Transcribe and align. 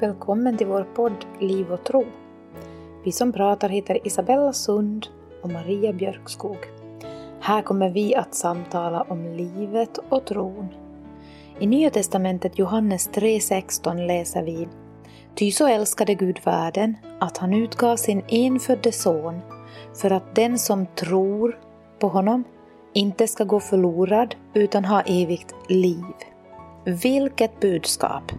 Välkommen 0.00 0.56
till 0.56 0.66
vår 0.66 0.86
podd 0.94 1.26
Liv 1.40 1.72
och 1.72 1.84
tro. 1.84 2.04
Vi 3.04 3.12
som 3.12 3.32
pratar 3.32 3.68
heter 3.68 4.06
Isabella 4.06 4.52
Sund 4.52 5.06
och 5.42 5.50
Maria 5.50 5.92
Björkskog. 5.92 6.56
Här 7.40 7.62
kommer 7.62 7.90
vi 7.90 8.14
att 8.14 8.34
samtala 8.34 9.02
om 9.02 9.24
livet 9.24 9.98
och 10.08 10.24
tron. 10.24 10.68
I 11.58 11.66
Nya 11.66 11.90
testamentet 11.90 12.58
Johannes 12.58 13.10
3.16 13.10 14.06
läser 14.06 14.42
vi 14.42 14.68
Ty 15.34 15.50
så 15.50 15.66
älskade 15.66 16.14
Gud 16.14 16.40
världen 16.44 16.96
att 17.20 17.38
han 17.38 17.54
utgav 17.54 17.96
sin 17.96 18.22
enfödde 18.28 18.92
son 18.92 19.40
för 19.94 20.10
att 20.10 20.34
den 20.34 20.58
som 20.58 20.86
tror 20.86 21.58
på 21.98 22.08
honom 22.08 22.44
inte 22.92 23.28
ska 23.28 23.44
gå 23.44 23.60
förlorad 23.60 24.34
utan 24.54 24.84
ha 24.84 25.00
evigt 25.00 25.54
liv. 25.68 26.04
Vilket 26.84 27.60
budskap! 27.60 28.32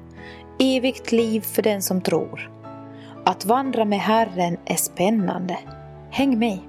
Evigt 0.59 1.11
liv 1.11 1.41
för 1.41 1.61
den 1.61 1.81
som 1.81 2.01
tror. 2.01 2.51
Att 3.25 3.45
vandra 3.45 3.85
med 3.85 3.99
Herren 3.99 4.57
är 4.65 4.75
spännande. 4.75 5.59
Häng 6.11 6.39
med! 6.39 6.59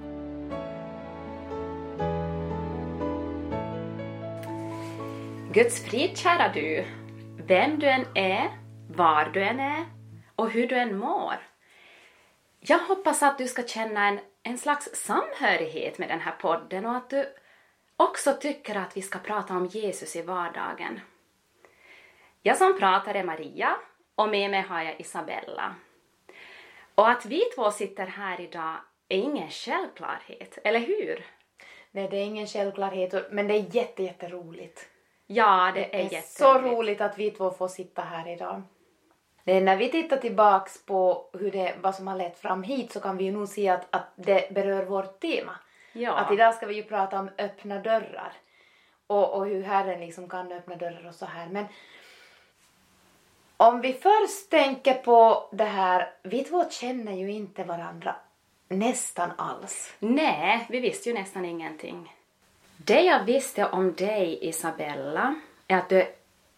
Guds 5.53 5.83
frid 5.85 6.17
kära 6.17 6.53
du, 6.53 6.85
vem 7.47 7.79
du 7.79 7.89
än 7.89 8.05
är, 8.15 8.49
var 8.87 9.29
du 9.33 9.43
än 9.43 9.59
är 9.59 9.85
och 10.35 10.49
hur 10.49 10.67
du 10.67 10.75
än 10.75 10.97
mår. 10.97 11.35
Jag 12.59 12.79
hoppas 12.79 13.23
att 13.23 13.37
du 13.37 13.47
ska 13.47 13.63
känna 13.63 14.07
en, 14.07 14.19
en 14.43 14.57
slags 14.57 14.89
samhörighet 14.93 15.97
med 15.97 16.09
den 16.09 16.19
här 16.19 16.35
podden 16.41 16.85
och 16.85 16.95
att 16.95 17.09
du 17.09 17.25
också 17.97 18.33
tycker 18.33 18.75
att 18.75 18.97
vi 18.97 19.01
ska 19.01 19.19
prata 19.19 19.57
om 19.57 19.65
Jesus 19.65 20.15
i 20.15 20.21
vardagen. 20.21 20.99
Jag 22.49 22.57
som 22.57 22.79
pratar 22.79 23.15
är 23.15 23.23
Maria 23.23 23.75
och 24.15 24.29
med 24.29 24.51
mig 24.51 24.61
har 24.61 24.81
jag 24.81 24.99
Isabella. 24.99 25.75
Och 26.95 27.09
att 27.09 27.25
vi 27.25 27.41
två 27.55 27.71
sitter 27.71 28.05
här 28.05 28.41
idag 28.41 28.75
är 29.09 29.17
ingen 29.17 29.49
självklarhet, 29.49 30.57
eller 30.63 30.79
hur? 30.79 31.25
Nej, 31.91 32.07
det 32.11 32.17
är 32.17 32.23
ingen 32.23 32.47
självklarhet, 32.47 33.31
men 33.31 33.47
det 33.47 33.53
är 33.53 33.75
jätte, 33.75 34.03
jätteroligt. 34.03 34.89
Ja, 35.27 35.71
det, 35.75 35.81
Det 35.81 35.95
är, 35.95 36.05
är 36.05 36.07
så 36.07 36.15
jätteroligt. 36.15 36.73
roligt 36.73 37.01
att 37.01 37.17
vi 37.17 37.31
två 37.31 37.51
får 37.51 37.67
sitta 37.67 38.01
här 38.01 38.27
idag. 38.27 38.61
När 39.43 39.77
vi 39.77 39.91
tittar 39.91 40.17
tillbaks 40.17 40.85
på 40.85 41.29
hur 41.33 41.51
det, 41.51 41.75
vad 41.81 41.95
som 41.95 42.07
har 42.07 42.15
lett 42.15 42.39
fram 42.39 42.63
hit 42.63 42.91
så 42.91 42.99
kan 42.99 43.17
vi 43.17 43.23
ju 43.23 43.31
nog 43.31 43.47
se 43.47 43.69
att, 43.69 43.95
att 43.95 44.07
det 44.15 44.53
berör 44.53 44.85
vårt 44.85 45.19
tema. 45.19 45.55
Ja. 45.93 46.13
Att 46.13 46.31
idag 46.31 46.53
ska 46.53 46.65
vi 46.65 46.75
ju 46.75 46.83
prata 46.83 47.19
om 47.19 47.29
öppna 47.37 47.79
dörrar. 47.79 48.33
Och, 49.07 49.33
och 49.33 49.45
hur 49.45 49.63
Herren 49.63 49.99
liksom 49.99 50.29
kan 50.29 50.51
öppna 50.51 50.75
dörrar 50.75 51.07
och 51.07 51.15
så 51.15 51.25
här. 51.25 51.47
Men 51.49 51.65
om 53.59 53.81
vi 53.81 53.93
först 53.93 54.49
tänker 54.49 54.93
på 54.93 55.49
det 55.51 55.63
här, 55.63 56.11
vi 56.23 56.43
två 56.43 56.69
känner 56.69 57.13
ju 57.13 57.31
inte 57.31 57.63
varandra 57.63 58.15
nästan 58.67 59.31
alls. 59.37 59.93
Nej, 59.99 60.65
vi 60.69 60.79
visste 60.79 61.09
ju 61.09 61.15
nästan 61.15 61.45
ingenting. 61.45 62.15
Det 62.77 63.01
jag 63.01 63.23
visste 63.23 63.65
om 63.65 63.93
dig, 63.93 64.39
Isabella, 64.41 65.35
är 65.67 65.77
att 65.77 65.89
du 65.89 65.97
är 65.97 66.09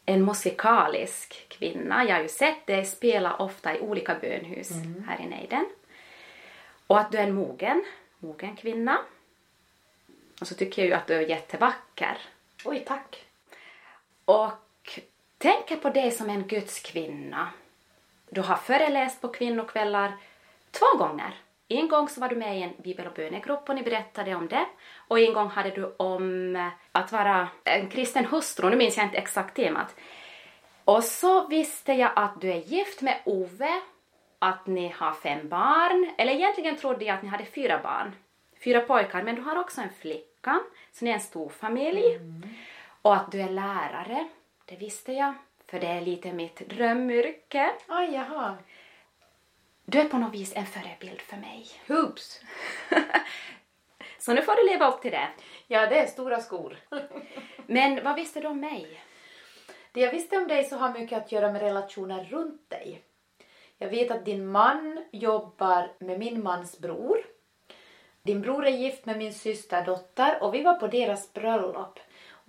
en 0.06 0.26
musikalisk 0.26 1.46
kvinna. 1.50 2.06
Jag 2.06 2.16
har 2.16 2.22
ju 2.22 2.30
sett 2.30 2.66
dig 2.66 2.86
spela 2.86 3.36
ofta 3.36 3.76
i 3.76 3.80
olika 3.80 4.16
bönhus 4.16 4.72
här 5.08 5.22
i 5.22 5.26
nejden. 5.26 5.66
Och 6.88 7.00
att 7.00 7.12
du 7.12 7.18
är 7.18 7.24
en 7.24 7.34
mogen, 7.34 7.84
mogen 8.20 8.56
kvinna. 8.56 8.98
Och 10.42 10.48
så 10.48 10.56
tycker 10.56 10.82
jag 10.82 10.90
ju 10.90 10.94
att 10.94 11.08
du 11.08 11.14
är 11.14 11.30
jättevacker. 11.30 12.18
Oj, 12.66 12.84
tack. 12.88 13.26
Och 14.26 14.52
tänker 15.42 15.76
på 15.76 15.90
dig 15.90 16.12
som 16.12 16.30
en 16.30 16.48
Guds 16.48 16.80
kvinna. 16.80 17.50
Du 18.30 18.42
har 18.42 18.56
föreläst 18.56 19.22
på 19.22 19.28
kvinnokvällar 19.28 20.14
två 20.72 20.98
gånger. 20.98 21.34
En 21.68 21.88
gång 21.88 22.10
så 22.10 22.22
var 22.22 22.30
du 22.30 22.36
med 22.36 22.58
i 22.58 22.62
en 22.62 22.74
bibel 22.78 23.08
och 23.08 23.14
bönegrupp 23.14 23.70
och 23.70 23.76
ni 23.76 23.84
berättade 23.84 24.36
om 24.36 24.48
det. 24.48 24.66
Och 25.08 25.20
en 25.20 25.34
gång 25.34 25.48
hade 25.48 25.70
du 25.70 25.96
om 25.98 26.70
att 26.92 27.12
vara 27.12 27.48
en 27.64 27.90
kristen 27.90 28.26
hustru, 28.26 28.70
nu 28.70 28.76
minns 28.76 28.98
jag 28.98 29.06
inte 29.06 29.18
exakt 29.18 29.56
temat. 29.56 29.96
Och 30.86 31.04
så 31.04 31.48
visste 31.48 31.94
jag 31.94 32.12
att 32.16 32.42
du 32.42 32.52
är 32.52 32.58
gift 32.58 33.02
med 33.02 33.18
Ove, 33.26 33.82
att 34.40 34.68
ni 34.68 34.94
har 34.98 35.14
fem 35.14 35.50
barn, 35.50 36.12
eller 36.18 36.34
egentligen 36.34 36.76
trodde 36.76 37.06
jag 37.06 37.16
att 37.16 37.24
ni 37.24 37.30
hade 37.30 37.46
fyra 37.46 37.80
barn. 37.84 38.16
Fyra 38.64 38.82
pojkar, 38.82 39.24
men 39.24 39.36
du 39.36 39.42
har 39.42 39.56
också 39.56 39.82
en 39.82 39.94
flicka, 40.02 40.60
så 40.92 41.06
ni 41.06 41.12
är 41.12 41.16
en 41.16 41.22
stor 41.22 41.50
familj. 41.50 42.20
Och 43.02 43.16
att 43.16 43.32
du 43.32 43.42
är 43.42 43.50
lärare, 43.50 44.28
det 44.66 44.76
visste 44.76 45.14
jag, 45.14 45.34
för 45.68 45.80
det 45.80 45.88
är 45.88 46.02
lite 46.02 46.34
mitt 46.34 46.70
drömyrke. 46.70 47.72
Oj, 47.90 48.10
jaha. 48.14 48.58
Du 49.86 50.00
är 50.00 50.10
på 50.10 50.18
något 50.18 50.34
vis 50.34 50.54
en 50.56 50.66
förebild 50.66 51.22
för 51.22 51.38
mig. 51.38 51.68
Hoops. 51.88 52.42
Så 54.18 54.34
nu 54.34 54.42
får 54.42 54.56
du 54.56 54.72
leva 54.72 54.92
upp 54.92 55.02
till 55.02 55.12
det. 55.12 55.28
Ja, 55.68 55.88
det 55.88 56.00
är 56.00 56.08
stora 56.08 56.40
skor. 56.40 56.78
Men 57.68 58.04
vad 58.04 58.16
visste 58.16 58.40
du 58.40 58.48
om 58.48 58.60
mig? 58.60 59.02
Det 59.92 60.02
jag 60.02 60.12
visste 60.12 60.38
om 60.38 60.48
dig 60.48 60.64
så 60.64 60.78
har 60.78 60.94
mycket 60.94 61.18
att 61.18 61.32
göra 61.32 61.52
med 61.52 61.62
relationer 61.62 62.24
runt 62.24 62.70
dig. 62.70 63.02
Jag 63.78 63.90
vet 63.90 64.12
att 64.12 64.26
din 64.26 64.48
man 64.48 65.06
jobbar 65.12 65.92
med 66.00 66.20
min 66.20 66.44
mans 66.44 66.80
bror. 66.80 67.26
Din 68.24 68.42
bror 68.42 68.66
är 68.66 68.72
gift 68.72 69.06
med 69.06 69.18
min 69.18 69.34
systerdotter 69.34 70.44
och 70.44 70.54
vi 70.54 70.64
var 70.64 70.74
på 70.74 70.88
deras 70.88 71.34
bröllop. 71.34 72.00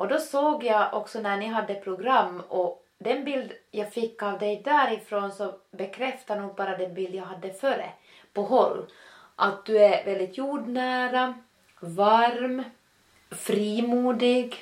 Och 0.02 0.08
då 0.08 0.18
såg 0.18 0.64
jag 0.64 0.94
också 0.94 1.20
när 1.20 1.36
ni 1.36 1.46
hade 1.46 1.74
program 1.74 2.42
och 2.48 2.84
den 2.98 3.24
bild 3.24 3.52
jag 3.70 3.92
fick 3.92 4.22
av 4.22 4.38
dig 4.38 4.62
därifrån 4.64 5.32
så 5.32 5.54
bekräftar 5.70 6.40
nog 6.40 6.54
bara 6.54 6.76
den 6.76 6.94
bild 6.94 7.14
jag 7.14 7.24
hade 7.24 7.52
före 7.52 7.90
på 8.32 8.42
håll. 8.42 8.86
Att 9.36 9.64
du 9.64 9.78
är 9.78 10.04
väldigt 10.04 10.38
jordnära, 10.38 11.34
varm, 11.80 12.62
frimodig, 13.30 14.56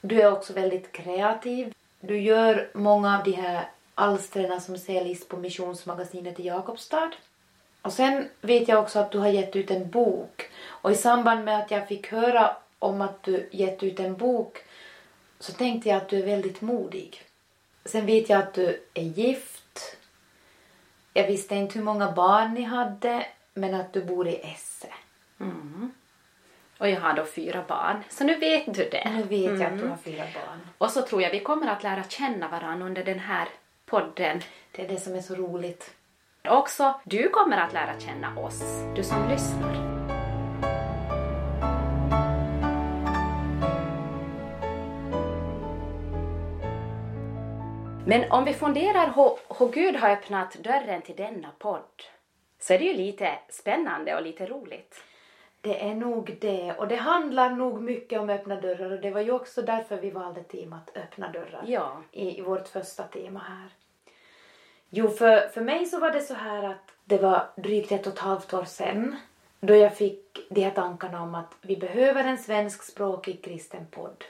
du 0.00 0.22
är 0.22 0.32
också 0.32 0.52
väldigt 0.52 0.92
kreativ. 0.92 1.74
Du 2.00 2.20
gör 2.20 2.70
många 2.74 3.18
av 3.18 3.24
de 3.24 3.32
här 3.32 3.70
alstren 3.94 4.60
som 4.60 4.78
säljs 4.78 5.28
på 5.28 5.36
Missionsmagasinet 5.36 6.40
i 6.40 6.46
Jakobstad. 6.46 7.10
Och 7.82 7.92
sen 7.92 8.28
vet 8.40 8.68
jag 8.68 8.82
också 8.82 8.98
att 8.98 9.12
du 9.12 9.18
har 9.18 9.28
gett 9.28 9.56
ut 9.56 9.70
en 9.70 9.90
bok. 9.90 10.50
Och 10.66 10.90
i 10.90 10.94
samband 10.94 11.44
med 11.44 11.58
att 11.58 11.70
jag 11.70 11.88
fick 11.88 12.12
höra 12.12 12.56
om 12.78 13.00
att 13.00 13.22
du 13.22 13.48
gett 13.52 13.82
ut 13.82 14.00
en 14.00 14.16
bok 14.16 14.58
så 15.38 15.52
tänkte 15.52 15.88
jag 15.88 15.96
att 15.96 16.08
du 16.08 16.18
är 16.18 16.26
väldigt 16.26 16.60
modig. 16.60 17.22
Sen 17.84 18.06
vet 18.06 18.28
jag 18.28 18.38
att 18.38 18.54
du 18.54 18.82
är 18.94 19.02
gift. 19.02 19.96
Jag 21.12 21.26
visste 21.26 21.54
inte 21.54 21.78
hur 21.78 21.84
många 21.84 22.12
barn 22.12 22.54
ni 22.54 22.62
hade, 22.62 23.26
men 23.54 23.74
att 23.74 23.92
du 23.92 24.04
bor 24.04 24.28
i 24.28 24.36
Esse. 24.36 24.88
Och 26.78 26.88
jag 26.88 27.00
har 27.00 27.14
då 27.14 27.24
fyra 27.24 27.64
barn, 27.68 28.02
så 28.08 28.24
nu 28.24 28.34
vet 28.34 28.74
du 28.74 28.88
det. 28.90 29.10
Nu 29.16 29.22
vet 29.22 29.60
jag 29.60 29.72
att 29.72 29.78
du 29.78 29.86
har 29.86 29.96
fyra 29.96 30.24
barn. 30.34 30.60
Och 30.78 30.90
så 30.90 31.02
tror 31.02 31.22
jag 31.22 31.30
vi 31.30 31.40
kommer 31.40 31.66
att 31.66 31.82
lära 31.82 32.04
känna 32.04 32.48
varandra 32.48 32.86
under 32.86 33.04
den 33.04 33.18
här 33.18 33.48
podden. 33.86 34.40
Det 34.72 34.84
är 34.84 34.88
det 34.88 35.00
som 35.00 35.14
är 35.14 35.20
så 35.20 35.34
roligt. 35.34 35.94
Också 36.48 37.00
du 37.04 37.28
kommer 37.28 37.56
att 37.56 37.72
lära 37.72 38.00
känna 38.00 38.38
oss, 38.38 38.62
du 38.96 39.02
som 39.02 39.28
lyssnar. 39.28 39.95
Men 48.08 48.32
om 48.32 48.44
vi 48.44 48.52
funderar 48.54 49.12
hur, 49.16 49.38
hur 49.58 49.72
Gud 49.72 49.96
har 49.96 50.10
öppnat 50.10 50.54
dörren 50.54 51.02
till 51.02 51.16
denna 51.16 51.48
podd 51.58 52.02
så 52.58 52.72
är 52.72 52.78
det 52.78 52.84
ju 52.84 52.94
lite 52.94 53.38
spännande 53.48 54.14
och 54.16 54.22
lite 54.22 54.46
roligt. 54.46 55.02
Det 55.60 55.84
är 55.88 55.94
nog 55.94 56.36
det. 56.40 56.72
Och 56.72 56.88
det 56.88 56.96
handlar 56.96 57.50
nog 57.50 57.82
mycket 57.82 58.20
om 58.20 58.30
öppna 58.30 58.60
dörrar 58.60 58.90
och 58.90 59.00
det 59.00 59.10
var 59.10 59.20
ju 59.20 59.30
också 59.30 59.62
därför 59.62 59.96
vi 59.96 60.10
valde 60.10 60.42
temat 60.42 60.90
öppna 60.94 61.28
dörrar 61.28 61.64
Ja. 61.66 62.02
i, 62.12 62.38
i 62.38 62.40
vårt 62.40 62.68
första 62.68 63.02
tema 63.02 63.40
här. 63.48 63.68
Jo, 64.90 65.08
för, 65.08 65.48
för 65.48 65.60
mig 65.60 65.86
så 65.86 65.98
var 66.00 66.10
det 66.10 66.20
så 66.20 66.34
här 66.34 66.62
att 66.62 66.92
det 67.04 67.18
var 67.18 67.46
drygt 67.56 67.92
ett 67.92 68.06
och 68.06 68.12
ett 68.12 68.18
halvt 68.18 68.54
år 68.54 68.64
sedan 68.64 69.16
då 69.60 69.74
jag 69.74 69.96
fick 69.96 70.46
de 70.50 70.60
här 70.64 70.70
tankarna 70.70 71.22
om 71.22 71.34
att 71.34 71.54
vi 71.62 71.76
behöver 71.76 72.24
en 72.24 72.38
svenskspråkig 72.38 73.44
kristen 73.44 73.86
podd. 73.90 74.24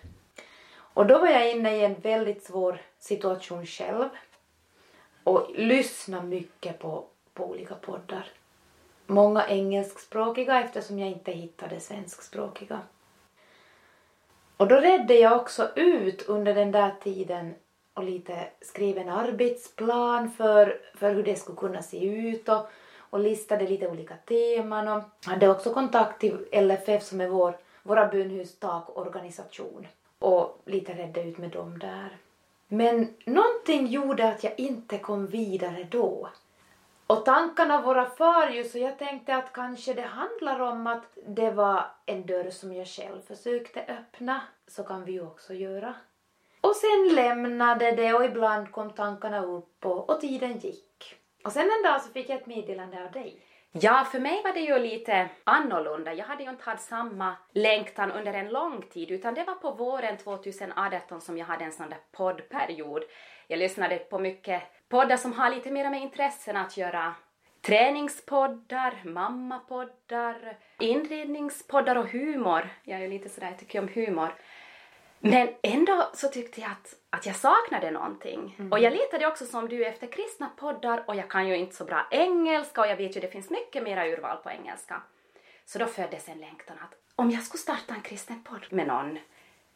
Och 0.97 1.07
då 1.07 1.19
var 1.19 1.29
jag 1.29 1.51
inne 1.51 1.77
i 1.77 1.85
en 1.85 1.95
väldigt 1.95 2.45
svår 2.45 2.81
situation 2.99 3.67
själv 3.67 4.09
och 5.25 5.51
lyssnade 5.55 6.27
mycket 6.27 6.79
på, 6.79 7.05
på 7.35 7.45
olika 7.45 7.75
poddar. 7.75 8.27
Många 9.07 9.47
engelskspråkiga 9.47 10.65
eftersom 10.65 10.99
jag 10.99 11.09
inte 11.09 11.33
hittade 11.33 11.81
svenskspråkiga. 11.81 12.81
Och 14.57 14.69
då 14.69 14.77
redde 14.77 15.15
jag 15.15 15.41
också 15.41 15.71
ut 15.77 16.23
under 16.23 16.55
den 16.55 16.73
där 16.73 16.95
tiden 17.03 17.55
och 17.95 18.05
lite 18.05 18.49
skrev 18.61 18.99
en 18.99 19.09
arbetsplan 19.09 20.31
för, 20.31 20.81
för 20.95 21.15
hur 21.15 21.23
det 21.23 21.37
skulle 21.37 21.59
kunna 21.59 21.83
se 21.83 22.07
ut 22.07 22.49
och, 22.49 22.69
och 22.99 23.21
listade 23.21 23.67
lite 23.67 23.89
olika 23.89 24.17
teman 24.17 24.89
och 24.89 25.03
hade 25.25 25.49
också 25.49 25.75
kontakt 25.75 26.21
till 26.21 26.47
LFF 26.53 27.03
som 27.03 27.21
är 27.21 27.29
vår, 27.29 27.59
våra 27.83 28.09
bönhus 28.09 28.59
takorganisation 28.59 29.87
och 30.19 30.63
lite 30.65 30.93
redde 30.95 31.23
ut 31.23 31.39
med 31.39 31.51
dem 31.51 31.79
där. 31.79 32.17
Men 32.69 33.15
någonting 33.25 33.87
gjorde 33.87 34.29
att 34.29 34.45
jag 34.45 34.61
inte 34.61 34.99
kom 34.99 35.27
vidare 35.27 35.87
då. 35.91 36.29
Och 37.07 37.25
tankarna 37.25 37.81
våra 37.81 38.05
far 38.05 38.49
ju 38.49 38.65
så 38.65 38.79
jag 38.79 38.99
tänkte 38.99 39.37
att 39.37 39.53
kanske 39.53 39.95
det 39.95 40.03
handlar 40.03 40.61
om 40.61 40.87
att 40.87 41.19
det 41.27 41.51
var 41.51 41.85
en 42.07 42.27
dörr 42.27 42.51
som 42.51 42.73
jag 42.73 42.87
själv 42.87 43.21
försökte 43.21 43.85
öppna. 43.89 44.41
Så 44.67 44.85
kan 44.85 45.05
vi 45.05 45.13
ju 45.13 45.23
också 45.23 45.55
göra. 45.55 45.95
Och 46.61 46.77
sen 46.77 47.15
lämnade 47.15 47.93
det 47.93 48.15
och 48.15 48.25
ibland 48.25 48.73
kom 48.73 48.91
tankarna 48.91 49.45
upp 49.45 49.87
och, 49.87 50.11
och 50.11 50.21
tiden 50.21 50.59
gick. 50.59 51.17
Och 51.45 51.53
sen 51.53 51.71
en 51.79 51.93
dag 51.93 52.03
så 52.03 52.09
fick 52.13 52.29
jag 52.29 52.41
ett 52.41 52.47
meddelande 52.47 53.05
av 53.05 53.13
dig. 53.13 53.46
Ja, 53.81 54.07
för 54.13 54.21
mig 54.21 54.43
var 54.45 54.53
det 54.53 54.61
ju 54.61 54.79
lite 54.79 55.29
annorlunda. 55.45 56.15
Jag 56.15 56.25
hade 56.25 56.43
ju 56.43 56.51
inte 56.51 56.65
haft 56.65 56.89
samma 56.89 57.37
längtan 57.53 58.13
under 58.13 58.35
en 58.35 58.49
lång 58.49 58.83
tid, 58.83 59.11
utan 59.11 59.35
det 59.35 59.45
var 59.45 59.55
på 59.55 59.71
våren 59.71 60.17
2018 60.17 61.21
som 61.21 61.39
jag 61.39 61.47
hade 61.47 61.65
en 61.65 61.73
sån 61.73 61.89
där 61.89 61.99
poddperiod. 62.13 63.03
Jag 63.47 63.59
lyssnade 63.59 63.99
på 63.99 64.19
mycket 64.19 64.63
poddar 64.89 65.17
som 65.17 65.33
har 65.33 65.51
lite 65.51 65.71
mer 65.71 65.91
med 65.91 66.03
intressen 66.03 66.57
att 66.57 66.77
göra. 66.77 67.15
Träningspoddar, 67.61 69.03
mammapoddar, 69.05 70.57
inredningspoddar 70.79 71.97
och 71.97 72.09
humor. 72.09 72.69
Jag 72.83 72.99
är 72.99 73.03
ju 73.03 73.09
lite 73.09 73.29
sådär, 73.29 73.49
jag 73.49 73.59
tycker 73.59 73.79
om 73.79 73.89
humor. 73.89 74.35
Men 75.19 75.49
ändå 75.63 76.11
så 76.15 76.29
tyckte 76.29 76.61
jag 76.61 76.71
att, 76.71 76.95
att 77.11 77.27
jag 77.27 77.37
saknade 77.37 77.91
någonting. 77.91 78.55
Mm. 78.59 78.73
Och 78.73 78.79
jag 78.79 78.93
letade 78.93 79.27
också 79.27 79.45
som 79.45 79.69
du 79.69 79.85
efter 79.85 80.07
kristna 80.07 80.51
poddar 80.57 81.05
och 81.07 81.17
jag 81.17 81.31
kan 81.31 81.49
ju 81.49 81.57
inte 81.57 81.77
så 81.77 81.85
bra 81.85 82.07
engelska 82.11 82.81
och 82.81 82.87
jag 82.87 82.97
vet 82.97 83.17
ju 83.17 83.21
det 83.21 83.29
finns 83.29 83.51
mycket 83.51 83.83
mera 83.83 84.07
urval 84.07 84.37
på 84.37 84.51
engelska. 84.51 85.03
Så 85.67 85.79
då 85.79 85.87
föddes 85.87 86.29
en 86.29 86.39
längtan 86.39 86.77
att 86.83 86.95
om 87.17 87.31
jag 87.31 87.43
skulle 87.43 87.61
starta 87.61 87.95
en 87.95 88.01
kristen 88.01 88.43
podd 88.43 88.67
med 88.71 88.87
någon, 88.87 89.19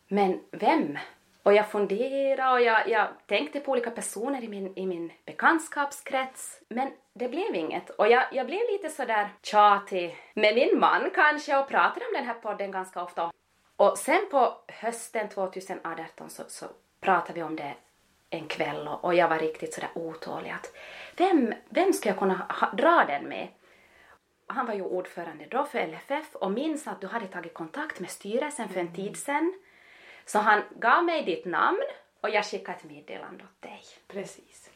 men 0.08 0.40
vem? 0.50 0.98
Och 1.42 1.54
jag 1.54 1.70
funderade 1.70 2.52
och 2.52 2.60
jag, 2.60 2.88
jag 2.88 3.08
tänkte 3.26 3.60
på 3.60 3.72
olika 3.72 3.90
personer 3.90 4.44
i 4.44 4.48
min, 4.48 4.72
i 4.76 4.86
min 4.86 5.12
bekantskapskrets, 5.24 6.60
men 6.68 6.92
det 7.14 7.28
blev 7.28 7.54
inget. 7.54 7.90
Och 7.90 8.08
jag, 8.08 8.24
jag 8.32 8.46
blev 8.46 8.60
lite 8.72 8.88
sådär 8.88 9.28
tjatig 9.42 10.16
med 10.34 10.54
min 10.54 10.80
man 10.80 11.10
kanske 11.14 11.58
och 11.58 11.68
pratade 11.68 12.06
om 12.06 12.12
den 12.14 12.24
här 12.24 12.34
podden 12.34 12.70
ganska 12.70 13.02
ofta. 13.02 13.30
Och 13.80 13.98
sen 13.98 14.26
på 14.30 14.56
hösten 14.68 15.28
2018 15.28 16.30
så, 16.30 16.42
så 16.48 16.66
pratade 17.00 17.32
vi 17.32 17.42
om 17.42 17.56
det 17.56 17.74
en 18.30 18.48
kväll 18.48 18.88
och, 18.88 19.04
och 19.04 19.14
jag 19.14 19.28
var 19.28 19.38
riktigt 19.38 19.74
sådär 19.74 19.90
otålig 19.94 20.50
att 20.50 20.72
vem, 21.16 21.54
vem 21.68 21.92
ska 21.92 22.08
jag 22.08 22.18
kunna 22.18 22.46
ha, 22.48 22.70
dra 22.70 23.04
den 23.08 23.24
med? 23.24 23.48
Han 24.46 24.66
var 24.66 24.74
ju 24.74 24.82
ordförande 24.82 25.46
då 25.50 25.64
för 25.64 25.86
LFF 25.86 26.34
och 26.34 26.50
minns 26.50 26.86
att 26.86 27.00
du 27.00 27.06
hade 27.06 27.26
tagit 27.26 27.54
kontakt 27.54 28.00
med 28.00 28.10
styrelsen 28.10 28.68
för 28.68 28.80
en 28.80 28.86
mm. 28.86 28.94
tid 28.94 29.16
sedan. 29.16 29.54
Så 30.26 30.38
han 30.38 30.62
gav 30.78 31.04
mig 31.04 31.24
ditt 31.24 31.44
namn 31.44 31.82
och 32.20 32.30
jag 32.30 32.44
skickade 32.44 32.78
ett 32.78 32.84
meddelande 32.84 33.44
åt 33.44 33.62
dig. 33.62 33.82
Precis. 34.08 34.70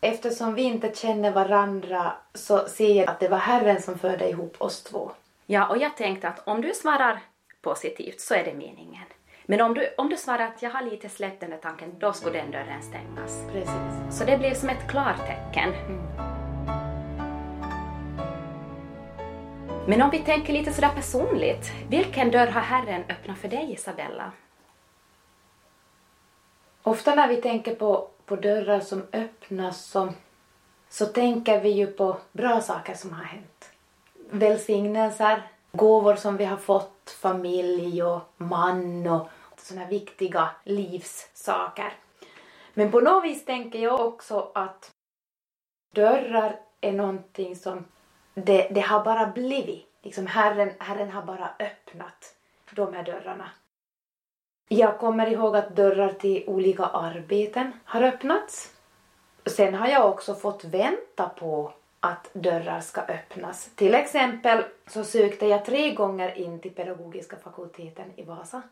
Eftersom 0.00 0.54
vi 0.54 0.62
inte 0.62 0.94
känner 0.94 1.30
varandra 1.30 2.12
så 2.34 2.68
ser 2.68 2.94
jag 2.94 3.10
att 3.10 3.20
det 3.20 3.28
var 3.28 3.38
Herren 3.38 3.82
som 3.82 3.98
förde 3.98 4.28
ihop 4.28 4.62
oss 4.62 4.82
två. 4.82 5.12
Ja, 5.46 5.68
och 5.68 5.78
jag 5.78 5.96
tänkte 5.96 6.28
att 6.28 6.48
om 6.48 6.60
du 6.60 6.74
svarar 6.74 7.20
positivt 7.62 8.20
så 8.20 8.34
är 8.34 8.44
det 8.44 8.54
meningen. 8.54 9.04
Men 9.46 9.60
om 9.60 9.74
du, 9.74 9.88
om 9.98 10.08
du 10.08 10.16
svarar 10.16 10.46
att 10.46 10.62
jag 10.62 10.70
har 10.70 10.82
lite 10.82 11.08
släppt 11.08 11.40
den 11.40 11.50
där 11.50 11.58
tanken, 11.58 11.98
då 11.98 12.12
skulle 12.12 12.38
den 12.38 12.50
dörren 12.50 12.82
stängas. 12.82 13.46
Precis. 13.52 14.18
Så 14.18 14.24
det 14.24 14.38
blev 14.38 14.54
som 14.54 14.68
ett 14.68 14.88
klartecken. 14.88 15.72
Mm. 15.74 16.32
Men 19.86 20.02
om 20.02 20.10
vi 20.10 20.18
tänker 20.18 20.52
lite 20.52 20.72
sådär 20.72 20.94
personligt, 20.94 21.72
vilken 21.88 22.30
dörr 22.30 22.46
har 22.46 22.60
Herren 22.60 23.04
öppnat 23.08 23.38
för 23.38 23.48
dig 23.48 23.72
Isabella? 23.72 24.32
Ofta 26.82 27.14
när 27.14 27.28
vi 27.28 27.36
tänker 27.36 27.74
på, 27.74 28.08
på 28.26 28.36
dörrar 28.36 28.80
som 28.80 29.02
öppnas 29.12 29.84
så, 29.84 30.12
så 30.88 31.06
tänker 31.06 31.60
vi 31.60 31.68
ju 31.68 31.86
på 31.86 32.16
bra 32.32 32.60
saker 32.60 32.94
som 32.94 33.12
har 33.12 33.24
hänt. 33.24 33.70
Välsignelser, 34.30 35.42
gåvor 35.72 36.14
som 36.14 36.36
vi 36.36 36.44
har 36.44 36.56
fått, 36.56 36.91
familj 37.10 38.02
och 38.02 38.20
man 38.36 39.06
och 39.06 39.28
sådana 39.56 39.86
viktiga 39.86 40.50
livssaker. 40.64 41.92
Men 42.74 42.90
på 42.90 43.00
något 43.00 43.24
vis 43.24 43.44
tänker 43.44 43.78
jag 43.78 44.00
också 44.00 44.50
att 44.54 44.90
dörrar 45.94 46.60
är 46.80 46.92
någonting 46.92 47.56
som 47.56 47.84
det, 48.34 48.68
det 48.70 48.80
har 48.80 49.04
bara 49.04 49.26
blivit. 49.26 49.88
Liksom 50.02 50.26
Herren, 50.26 50.72
Herren 50.78 51.10
har 51.10 51.22
bara 51.22 51.50
öppnat 51.58 52.34
de 52.74 52.94
här 52.94 53.04
dörrarna. 53.04 53.50
Jag 54.68 54.98
kommer 54.98 55.26
ihåg 55.26 55.56
att 55.56 55.76
dörrar 55.76 56.12
till 56.12 56.44
olika 56.46 56.84
arbeten 56.84 57.72
har 57.84 58.02
öppnats. 58.02 58.76
Sen 59.46 59.74
har 59.74 59.88
jag 59.88 60.10
också 60.10 60.34
fått 60.34 60.64
vänta 60.64 61.28
på 61.28 61.72
att 62.04 62.30
dörrar 62.32 62.80
ska 62.80 63.00
öppnas. 63.00 63.70
Till 63.74 63.94
exempel 63.94 64.64
så 64.86 65.04
sökte 65.04 65.46
jag 65.46 65.64
tre 65.64 65.94
gånger 65.94 66.38
in 66.38 66.60
till 66.60 66.74
pedagogiska 66.74 67.36
fakulteten 67.36 68.12
i 68.16 68.22
Vasa 68.22 68.62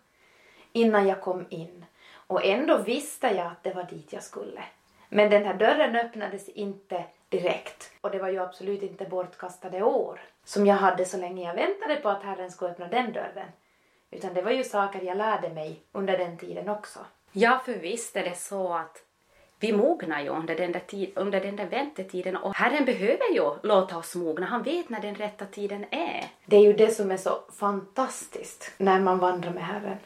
innan 0.73 1.09
jag 1.09 1.21
kom 1.21 1.47
in 1.49 1.85
och 2.12 2.44
ändå 2.44 2.79
visste 2.79 3.27
jag 3.27 3.47
att 3.47 3.62
det 3.62 3.75
var 3.75 3.85
dit 3.85 4.12
jag 4.12 4.23
skulle. 4.23 4.62
Men 5.09 5.31
den 5.31 5.44
här 5.44 5.55
dörren 5.55 5.97
öppnades 5.97 6.49
inte 6.49 7.05
direkt 7.29 7.93
och 8.00 8.11
det 8.11 8.19
var 8.19 8.29
ju 8.29 8.38
absolut 8.38 8.82
inte 8.82 9.05
bortkastade 9.05 9.83
år 9.83 10.21
som 10.44 10.67
jag 10.67 10.76
hade 10.76 11.05
så 11.05 11.17
länge 11.17 11.47
jag 11.47 11.55
väntade 11.55 11.97
på 11.97 12.09
att 12.09 12.23
Herren 12.23 12.50
skulle 12.50 12.71
öppna 12.71 12.88
den 12.88 13.12
dörren. 13.12 13.49
Utan 14.11 14.35
det 14.35 14.43
var 14.43 14.50
ju 14.50 14.65
saker 14.65 15.03
jag 15.03 15.17
lärde 15.17 15.50
mig 15.50 15.81
under 15.93 16.19
den 16.19 16.38
tiden 16.38 16.69
också. 16.69 16.99
Ja, 17.33 17.62
för 17.65 17.73
visst 17.73 18.17
är 18.17 18.25
det 18.25 18.37
så 18.37 18.75
att 18.75 19.05
vi 19.61 19.73
mognar 19.73 20.21
ju 20.21 20.29
under 20.29 20.57
den, 20.57 20.73
där 20.73 20.81
tid, 20.81 21.11
under 21.15 21.41
den 21.41 21.57
där 21.57 21.67
väntetiden 21.67 22.37
och 22.37 22.55
Herren 22.55 22.85
behöver 22.85 23.35
ju 23.35 23.55
låta 23.62 23.99
oss 23.99 24.15
mogna. 24.15 24.47
Han 24.47 24.62
vet 24.62 24.89
när 24.89 25.01
den 25.01 25.15
rätta 25.15 25.47
tiden 25.47 25.85
är. 25.91 26.27
Det 26.47 26.57
är 26.57 26.61
ju 26.61 26.73
det 26.73 26.91
som 26.91 27.11
är 27.11 27.17
så 27.17 27.39
fantastiskt 27.59 28.73
när 28.79 29.01
man 29.01 29.19
vandrar 29.19 29.53
med 29.53 29.65
Herren. 29.65 29.97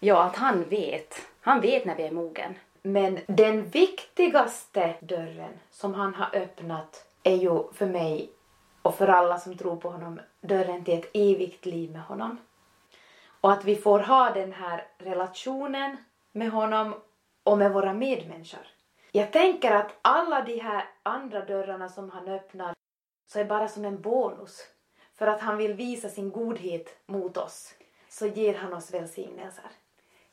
Ja, 0.00 0.22
att 0.22 0.36
han 0.36 0.64
vet. 0.64 1.14
Han 1.40 1.60
vet 1.60 1.84
när 1.84 1.96
vi 1.96 2.02
är 2.02 2.10
mogen. 2.10 2.54
Men 2.82 3.18
den 3.26 3.64
viktigaste 3.64 4.94
dörren 5.00 5.52
som 5.70 5.94
han 5.94 6.14
har 6.14 6.36
öppnat 6.36 7.04
är 7.22 7.36
ju 7.36 7.72
för 7.72 7.86
mig 7.86 8.30
och 8.82 8.94
för 8.94 9.08
alla 9.08 9.38
som 9.38 9.56
tror 9.56 9.76
på 9.76 9.90
honom 9.90 10.20
dörren 10.40 10.84
till 10.84 10.98
ett 10.98 11.10
evigt 11.14 11.66
liv 11.66 11.90
med 11.92 12.02
honom. 12.02 12.38
Och 13.40 13.52
att 13.52 13.64
vi 13.64 13.76
får 13.76 13.98
ha 13.98 14.30
den 14.30 14.52
här 14.52 14.84
relationen 14.98 15.96
med 16.32 16.50
honom 16.50 16.94
och 17.44 17.58
med 17.58 17.72
våra 17.72 17.92
medmänniskor. 17.92 18.66
Jag 19.12 19.32
tänker 19.32 19.70
att 19.70 19.98
alla 20.02 20.42
de 20.42 20.60
här 20.60 20.84
andra 21.02 21.44
dörrarna 21.44 21.88
som 21.88 22.10
han 22.10 22.28
öppnar 22.28 22.74
så 23.26 23.38
är 23.38 23.44
bara 23.44 23.68
som 23.68 23.84
en 23.84 24.00
bonus. 24.00 24.66
För 25.14 25.26
att 25.26 25.40
han 25.40 25.56
vill 25.56 25.74
visa 25.74 26.08
sin 26.08 26.30
godhet 26.30 26.96
mot 27.06 27.36
oss 27.36 27.74
så 28.08 28.26
ger 28.26 28.54
han 28.54 28.72
oss 28.72 28.94
välsignelser. 28.94 29.64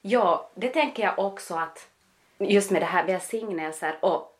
Ja, 0.01 0.50
det 0.55 0.69
tänker 0.69 1.03
jag 1.03 1.19
också 1.19 1.55
att 1.55 1.89
just 2.38 2.72
med 2.72 2.81
det 2.81 2.86
här 2.86 3.05
välsignelser 3.05 3.98
och 4.01 4.34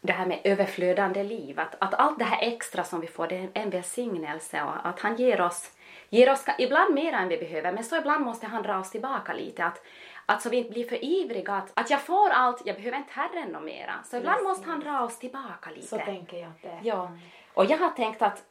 det 0.00 0.12
här 0.12 0.26
med 0.26 0.40
överflödande 0.44 1.22
liv, 1.22 1.60
att, 1.60 1.76
att 1.78 1.94
allt 1.94 2.18
det 2.18 2.24
här 2.24 2.52
extra 2.52 2.84
som 2.84 3.00
vi 3.00 3.06
får 3.06 3.26
det 3.26 3.36
är 3.36 3.50
en 3.54 3.70
välsignelse 3.70 4.62
och 4.62 4.86
att 4.86 5.00
han 5.00 5.16
ger 5.16 5.40
oss, 5.40 5.70
ger 6.08 6.32
oss 6.32 6.44
ibland 6.58 6.94
mer 6.94 7.12
än 7.12 7.28
vi 7.28 7.36
behöver 7.38 7.72
men 7.72 7.84
så 7.84 7.96
ibland 7.96 8.24
måste 8.24 8.46
han 8.46 8.62
dra 8.62 8.78
oss 8.78 8.90
tillbaka 8.90 9.32
lite. 9.32 9.64
Att, 9.64 9.82
att 10.30 10.42
så 10.42 10.48
vi 10.48 10.56
inte 10.56 10.70
blir 10.70 10.88
för 10.88 11.04
ivriga, 11.04 11.52
att, 11.52 11.72
att 11.74 11.90
jag 11.90 12.00
får 12.00 12.30
allt, 12.30 12.62
jag 12.64 12.76
behöver 12.76 12.98
inte 12.98 13.12
Herren 13.12 13.48
något 13.48 13.62
mera. 13.62 13.94
Så 14.04 14.16
ibland 14.16 14.42
måste 14.42 14.68
han 14.68 14.80
dra 14.80 15.00
oss 15.00 15.18
tillbaka 15.18 15.70
lite. 15.70 15.86
Så 15.86 15.98
tänker 15.98 16.36
jag 16.36 16.52
det. 16.62 16.78
Ja. 16.82 17.10
Och 17.54 17.64
jag 17.64 17.78
har 17.78 17.90
tänkt 17.90 18.22
att, 18.22 18.42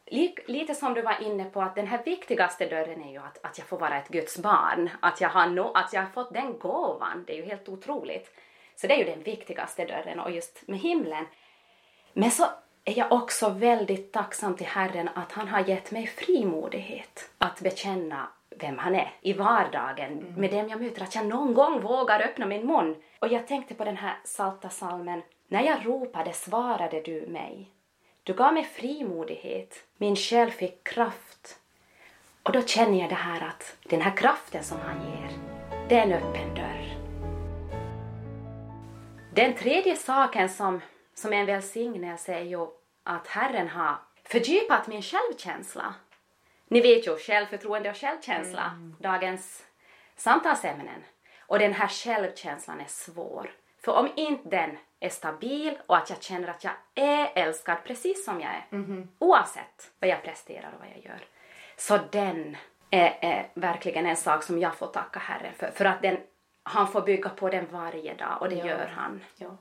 lite 0.46 0.74
som 0.74 0.94
du 0.94 1.02
var 1.02 1.22
inne 1.22 1.44
på, 1.44 1.62
att 1.62 1.74
den 1.74 1.86
här 1.86 2.04
viktigaste 2.04 2.66
dörren 2.66 3.02
är 3.02 3.12
ju 3.12 3.18
att, 3.18 3.44
att 3.44 3.58
jag 3.58 3.66
får 3.66 3.78
vara 3.78 3.98
ett 3.98 4.08
Guds 4.08 4.38
barn. 4.38 4.90
Att 5.00 5.20
jag, 5.20 5.28
har 5.28 5.46
no, 5.46 5.72
att 5.74 5.92
jag 5.92 6.00
har 6.00 6.08
fått 6.08 6.34
den 6.34 6.58
gåvan, 6.58 7.24
det 7.26 7.32
är 7.32 7.36
ju 7.36 7.44
helt 7.44 7.68
otroligt. 7.68 8.30
Så 8.76 8.86
det 8.86 8.94
är 8.94 8.98
ju 8.98 9.04
den 9.04 9.22
viktigaste 9.22 9.84
dörren 9.84 10.20
och 10.20 10.30
just 10.30 10.68
med 10.68 10.78
himlen. 10.78 11.26
Men 12.12 12.30
så 12.30 12.44
är 12.84 12.98
jag 12.98 13.12
också 13.12 13.48
väldigt 13.48 14.12
tacksam 14.12 14.56
till 14.56 14.66
Herren 14.66 15.08
att 15.14 15.32
han 15.32 15.48
har 15.48 15.68
gett 15.68 15.90
mig 15.90 16.06
frimodighet 16.06 17.30
att 17.38 17.60
bekänna 17.60 18.28
vem 18.60 18.78
han 18.78 18.94
är 18.94 19.12
i 19.20 19.32
vardagen 19.32 20.12
mm. 20.12 20.34
med 20.34 20.50
dem 20.50 20.68
jag 20.68 20.82
möter, 20.82 21.02
att 21.02 21.14
jag 21.14 21.26
någon 21.26 21.54
gång 21.54 21.80
vågar 21.80 22.20
öppna 22.20 22.46
min 22.46 22.66
mun. 22.66 22.96
Och 23.18 23.28
jag 23.28 23.46
tänkte 23.46 23.74
på 23.74 23.84
den 23.84 23.96
här 23.96 24.14
salta 24.24 24.68
salmen. 24.68 25.22
När 25.48 25.62
jag 25.62 25.86
ropade 25.86 26.32
svarade 26.32 27.00
du 27.00 27.26
mig. 27.26 27.70
Du 28.22 28.34
gav 28.34 28.54
mig 28.54 28.64
frimodighet, 28.64 29.84
min 29.96 30.16
själ 30.16 30.50
fick 30.50 30.84
kraft. 30.84 31.58
Och 32.42 32.52
då 32.52 32.62
känner 32.62 33.00
jag 33.00 33.08
det 33.08 33.14
här 33.14 33.48
att 33.48 33.76
den 33.82 34.00
här 34.00 34.16
kraften 34.16 34.64
som 34.64 34.78
han 34.80 34.96
ger, 35.10 35.30
det 35.88 35.98
är 35.98 36.02
en 36.02 36.12
öppen 36.12 36.54
dörr. 36.54 36.96
Den 39.34 39.54
tredje 39.54 39.96
saken 39.96 40.48
som, 40.48 40.80
som 41.14 41.32
är 41.32 41.36
en 41.36 41.46
välsignelse 41.46 42.34
är 42.34 42.44
ju 42.44 42.66
att 43.04 43.26
Herren 43.26 43.68
har 43.68 43.96
fördjupat 44.24 44.86
min 44.86 45.02
självkänsla. 45.02 45.94
Ni 46.70 46.80
vet 46.80 47.06
ju, 47.06 47.16
självförtroende 47.16 47.90
och 47.90 47.96
självkänsla, 47.96 48.64
mm. 48.64 48.96
dagens 48.98 49.66
samtalsämnen. 50.16 51.04
Och 51.40 51.58
den 51.58 51.72
här 51.72 51.88
självkänslan 51.88 52.80
är 52.80 52.88
svår. 52.88 53.50
För 53.84 53.92
om 53.92 54.08
inte 54.16 54.48
den 54.48 54.78
är 55.00 55.08
stabil 55.08 55.78
och 55.86 55.96
att 55.96 56.10
jag 56.10 56.22
känner 56.22 56.48
att 56.48 56.64
jag 56.64 56.72
är 56.94 57.30
älskad 57.34 57.76
precis 57.84 58.24
som 58.24 58.40
jag 58.40 58.50
är, 58.50 58.66
oavsett 59.18 59.90
vad 60.00 60.10
jag 60.10 60.22
presterar 60.22 60.72
och 60.74 60.80
vad 60.80 60.88
jag 60.96 61.04
gör, 61.04 61.24
så 61.76 61.98
den 62.10 62.56
är, 62.90 63.18
är 63.20 63.48
verkligen 63.54 64.06
en 64.06 64.16
sak 64.16 64.42
som 64.42 64.58
jag 64.58 64.74
får 64.74 64.86
tacka 64.86 65.18
Herren 65.18 65.52
för. 65.56 65.70
För 65.70 65.84
att 65.84 66.02
den, 66.02 66.16
han 66.62 66.88
får 66.88 67.02
bygga 67.02 67.28
på 67.28 67.48
den 67.48 67.66
varje 67.70 68.14
dag 68.14 68.36
och 68.40 68.48
det 68.48 68.54
Ja. 68.54 68.66
gör 68.66 68.86
han. 68.96 69.24
Ja. 69.36 69.56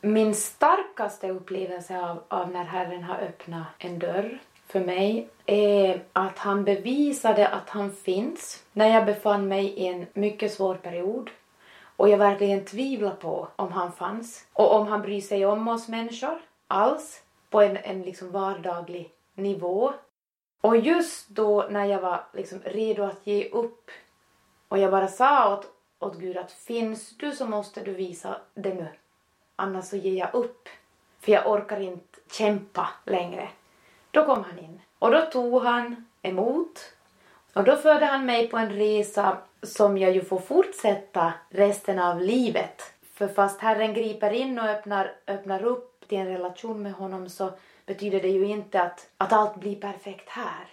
Min 0.00 0.34
starkaste 0.34 1.30
upplevelse 1.30 1.98
av, 1.98 2.24
av 2.28 2.50
när 2.50 2.64
Herren 2.64 3.02
har 3.02 3.18
öppnat 3.18 3.66
en 3.78 3.98
dörr 3.98 4.38
för 4.68 4.80
mig 4.80 5.28
är 5.46 6.02
att 6.12 6.38
han 6.38 6.64
bevisade 6.64 7.48
att 7.48 7.68
han 7.68 7.92
finns 7.92 8.64
när 8.72 8.88
jag 8.94 9.06
befann 9.06 9.48
mig 9.48 9.66
i 9.66 9.86
en 9.86 10.06
mycket 10.12 10.52
svår 10.52 10.74
period 10.74 11.30
och 11.96 12.08
jag 12.08 12.18
verkligen 12.18 12.64
tvivlade 12.64 13.16
på 13.16 13.48
om 13.56 13.72
han 13.72 13.92
fanns 13.92 14.46
och 14.52 14.74
om 14.74 14.86
han 14.86 15.02
bryr 15.02 15.20
sig 15.20 15.46
om 15.46 15.68
oss 15.68 15.88
människor 15.88 16.40
alls 16.68 17.22
på 17.50 17.60
en, 17.60 17.76
en 17.76 18.02
liksom 18.02 18.30
vardaglig 18.30 19.12
nivå. 19.34 19.92
Och 20.60 20.76
just 20.76 21.28
då 21.28 21.66
när 21.70 21.84
jag 21.84 22.00
var 22.00 22.24
liksom 22.32 22.60
redo 22.64 23.02
att 23.02 23.26
ge 23.26 23.48
upp 23.48 23.90
och 24.68 24.78
jag 24.78 24.90
bara 24.90 25.08
sa 25.08 25.54
åt, 25.54 25.66
åt 25.98 26.18
Gud 26.18 26.36
att 26.36 26.52
finns 26.52 27.16
du 27.16 27.32
så 27.32 27.46
måste 27.46 27.80
du 27.80 27.94
visa 27.94 28.40
det 28.54 28.74
nu. 28.74 28.88
Annars 29.56 29.84
så 29.84 29.96
ger 29.96 30.18
jag 30.18 30.34
upp. 30.34 30.68
För 31.20 31.32
jag 31.32 31.50
orkar 31.50 31.80
inte 31.80 32.18
kämpa 32.30 32.88
längre. 33.04 33.48
Då 34.10 34.24
kom 34.24 34.44
han 34.44 34.58
in. 34.58 34.80
Och 34.98 35.10
då 35.10 35.20
tog 35.20 35.62
han 35.62 36.06
emot. 36.22 36.92
Och 37.52 37.64
då 37.64 37.76
förde 37.76 38.06
han 38.06 38.26
mig 38.26 38.48
på 38.48 38.56
en 38.56 38.70
resa 38.70 39.36
som 39.62 39.98
jag 39.98 40.12
ju 40.12 40.24
får 40.24 40.38
fortsätta 40.38 41.32
resten 41.50 41.98
av 41.98 42.20
livet. 42.20 42.92
För 43.14 43.28
fast 43.28 43.60
Herren 43.60 43.94
griper 43.94 44.30
in 44.30 44.58
och 44.58 44.64
öppnar, 44.64 45.12
öppnar 45.26 45.64
upp 45.64 46.08
till 46.08 46.18
en 46.18 46.26
relation 46.26 46.82
med 46.82 46.92
honom 46.92 47.28
så 47.28 47.50
betyder 47.86 48.20
det 48.20 48.28
ju 48.28 48.46
inte 48.46 48.82
att, 48.82 49.10
att 49.16 49.32
allt 49.32 49.56
blir 49.56 49.76
perfekt 49.76 50.28
här. 50.28 50.66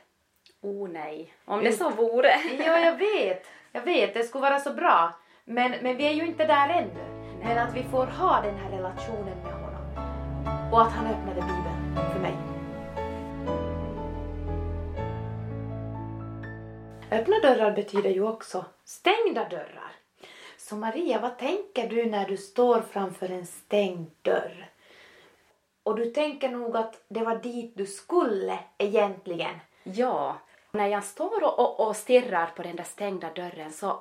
Oh 0.61 0.89
nej, 0.89 1.33
om 1.45 1.63
det 1.63 1.71
så 1.71 1.89
vore. 1.89 2.35
Ja, 2.65 2.79
jag 2.79 2.97
vet. 2.97 3.45
Jag 3.71 3.81
vet, 3.81 4.13
det 4.13 4.23
skulle 4.23 4.41
vara 4.41 4.59
så 4.59 4.73
bra. 4.73 5.13
Men, 5.45 5.71
men 5.81 5.97
vi 5.97 6.07
är 6.07 6.11
ju 6.11 6.25
inte 6.25 6.45
där 6.45 6.69
ännu. 6.69 7.35
Men 7.43 7.57
att 7.57 7.75
vi 7.75 7.83
får 7.83 8.05
ha 8.05 8.41
den 8.41 8.57
här 8.57 8.71
relationen 8.71 9.37
med 9.43 9.53
honom. 9.53 10.71
Och 10.73 10.81
att 10.81 10.91
han 10.91 11.07
öppnade 11.07 11.41
Bibeln 11.41 11.64
Öppna 17.11 17.39
dörrar 17.39 17.71
betyder 17.71 18.09
ju 18.09 18.27
också 18.27 18.65
stängda 18.83 19.49
dörrar. 19.49 19.91
Så 20.57 20.75
Maria, 20.75 21.19
vad 21.19 21.37
tänker 21.37 21.89
du 21.89 22.05
när 22.05 22.27
du 22.27 22.37
står 22.37 22.81
framför 22.81 23.29
en 23.29 23.45
stängd 23.45 24.11
dörr? 24.21 24.69
Och 25.83 25.95
du 25.95 26.05
tänker 26.05 26.49
nog 26.49 26.77
att 26.77 27.05
det 27.07 27.23
var 27.23 27.35
dit 27.35 27.73
du 27.75 27.85
skulle 27.85 28.59
egentligen. 28.77 29.59
Ja, 29.83 30.37
när 30.71 30.87
jag 30.87 31.03
står 31.03 31.43
och, 31.43 31.59
och, 31.59 31.87
och 31.87 31.95
stirrar 31.95 32.47
på 32.55 32.63
den 32.63 32.75
där 32.75 32.83
stängda 32.83 33.33
dörren 33.33 33.71
så, 33.71 33.99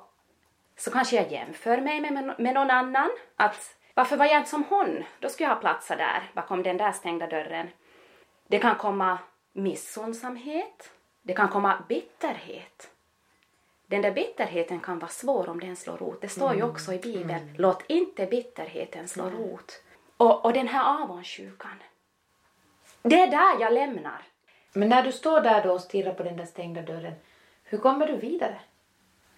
så 0.77 0.91
kanske 0.91 1.15
jag 1.15 1.31
jämför 1.31 1.77
mig 1.77 2.01
med, 2.01 2.35
med 2.39 2.53
någon 2.53 2.71
annan. 2.71 3.09
Att 3.35 3.75
varför 3.93 4.17
var 4.17 4.25
jag 4.25 4.37
inte 4.37 4.49
som 4.49 4.63
hon? 4.69 5.03
Då 5.19 5.29
skulle 5.29 5.49
jag 5.49 5.55
ha 5.55 5.61
platsat 5.61 5.97
där 5.97 6.31
bakom 6.33 6.63
den 6.63 6.77
där 6.77 6.91
stängda 6.91 7.27
dörren. 7.27 7.67
Det 8.47 8.59
kan 8.59 8.75
komma 8.75 9.17
missunnsamhet. 9.53 10.91
Det 11.21 11.33
kan 11.33 11.49
komma 11.49 11.83
bitterhet. 11.89 12.94
Den 13.95 14.01
där 14.01 14.11
bitterheten 14.11 14.79
kan 14.79 14.99
vara 14.99 15.11
svår 15.11 15.49
om 15.49 15.59
den 15.59 15.75
slår 15.75 15.97
rot. 15.97 16.21
Det 16.21 16.29
står 16.29 16.55
ju 16.55 16.63
också 16.63 16.93
i 16.93 16.97
Bibeln, 16.97 17.55
låt 17.57 17.83
inte 17.87 18.25
bitterheten 18.25 19.07
slå 19.07 19.29
rot. 19.29 19.83
Och, 20.17 20.45
och 20.45 20.53
den 20.53 20.67
här 20.67 21.03
avundsjukan. 21.03 21.83
Det 23.01 23.19
är 23.19 23.27
där 23.27 23.61
jag 23.61 23.73
lämnar. 23.73 24.21
Men 24.73 24.89
när 24.89 25.03
du 25.03 25.11
står 25.11 25.41
där 25.41 25.63
då 25.63 25.73
och 25.73 25.81
stirrar 25.81 26.13
på 26.13 26.23
den 26.23 26.37
där 26.37 26.45
stängda 26.45 26.81
dörren, 26.81 27.13
hur 27.63 27.77
kommer 27.77 28.07
du 28.07 28.15
vidare? 28.15 28.59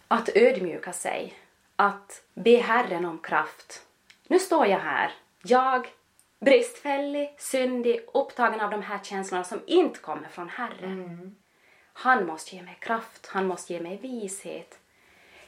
Att 0.08 0.30
ödmjuka 0.36 0.94
sig. 0.94 1.34
Att 1.76 2.24
be 2.34 2.58
Herren 2.58 3.06
om 3.06 3.20
kraft. 3.20 3.86
Nu 4.28 4.40
står 4.40 4.66
jag 4.66 4.80
här. 4.80 5.12
Jag, 5.44 5.88
bristfällig, 6.40 7.36
syndig, 7.40 8.00
upptagen 8.14 8.62
av 8.62 8.72
de 8.72 8.82
här 8.82 9.00
känslorna 9.04 9.44
som 9.44 9.60
inte 9.68 10.00
kommer 10.00 10.28
från 10.28 10.50
Herren. 10.50 11.36
Han 12.00 12.26
måste 12.26 12.56
ge 12.56 12.62
mig 12.62 12.78
kraft. 12.80 13.28
Han 13.28 13.48
måste 13.48 13.74
ge 13.74 13.80
mig 13.80 13.98
vishet. 13.98 14.80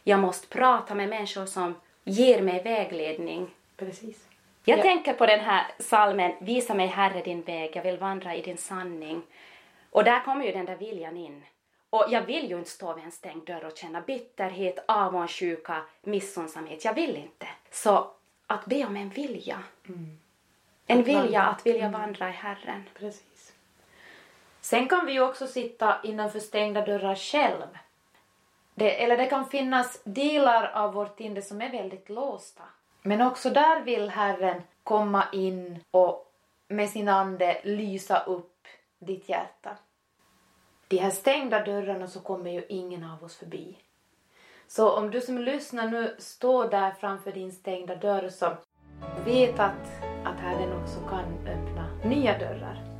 Jag 0.03 0.19
måste 0.19 0.47
prata 0.47 0.95
med 0.95 1.09
människor 1.09 1.45
som 1.45 1.75
ger 2.03 2.41
mig 2.41 2.63
vägledning. 2.63 3.49
Precis. 3.77 4.27
Jag 4.63 4.79
Ja. 4.79 4.83
tänker 4.83 5.13
på 5.13 5.25
den 5.25 5.39
här 5.39 5.67
salmen 5.79 6.31
Visa 6.39 6.73
mig 6.73 6.87
Herre 6.87 7.21
din 7.21 7.41
väg, 7.41 7.75
jag 7.75 7.83
vill 7.83 7.97
vandra 7.97 8.35
i 8.35 8.41
din 8.41 8.57
sanning. 8.57 9.21
Och 9.89 10.03
där 10.03 10.19
kommer 10.19 10.45
ju 10.45 10.51
den 10.51 10.65
där 10.65 10.75
viljan 10.75 11.17
in. 11.17 11.43
Och 11.89 12.05
jag 12.09 12.21
vill 12.21 12.49
ju 12.49 12.57
inte 12.57 12.69
stå 12.69 12.93
vid 12.93 13.03
en 13.03 13.11
stängd 13.11 13.45
dörr 13.45 13.65
och 13.65 13.77
känna 13.77 14.01
bitterhet, 14.01 14.83
avundsjuka, 14.87 15.81
missundsamhet. 16.01 16.85
Jag 16.85 16.93
vill 16.93 17.15
inte. 17.15 17.47
Så 17.71 18.11
att 18.47 18.65
be 18.65 18.85
om 18.85 18.95
en 18.95 19.09
vilja. 19.09 19.63
En 20.87 20.99
Att 20.99 21.07
vilja 21.07 21.41
att 21.43 21.65
vilja 21.65 21.89
vandra 21.89 22.29
i 22.29 22.31
Herren. 22.31 22.83
Precis. 22.99 23.23
Sen 24.69 24.87
kan 24.87 25.05
vi 25.05 25.11
ju 25.11 25.21
också 25.21 25.47
sitta 25.47 25.95
innanför 26.03 26.39
stängda 26.39 26.85
dörrar 26.85 27.15
själv. 27.15 27.67
Det, 28.75 29.03
eller 29.03 29.17
det 29.17 29.25
kan 29.25 29.45
finnas 29.45 30.01
delar 30.03 30.71
av 30.73 30.93
vårt 30.93 31.19
inre 31.19 31.41
som 31.41 31.61
är 31.61 31.71
väldigt 31.71 32.09
låsta. 32.09 32.63
Men 33.01 33.21
också 33.21 33.49
där 33.49 33.81
vill 33.81 34.09
Herren 34.09 34.61
komma 34.83 35.23
in 35.33 35.83
och 35.91 36.33
med 36.67 36.89
sin 36.89 37.07
ande 37.07 37.61
lysa 37.63 38.19
upp 38.19 38.67
ditt 38.99 39.29
hjärta. 39.29 39.77
De 40.87 40.97
här 40.97 41.11
stängda 41.11 41.65
dörrarna 41.65 42.07
så 42.07 42.19
kommer 42.19 42.51
ju 42.51 42.65
ingen 42.69 43.03
av 43.03 43.23
oss 43.23 43.37
förbi. 43.37 43.77
Så 44.67 44.91
om 44.91 45.11
du 45.11 45.21
som 45.21 45.37
lyssnar 45.37 45.87
nu 45.87 46.15
står 46.19 46.69
där 46.69 46.91
framför 46.91 47.31
din 47.31 47.51
stängda 47.51 47.95
dörr 47.95 48.29
så 48.29 48.53
vet 49.25 49.59
att, 49.59 50.03
att 50.25 50.39
Herren 50.39 50.81
också 50.81 50.99
kan 51.09 51.47
öppna 51.47 52.09
nya 52.09 52.39
dörrar. 52.39 52.98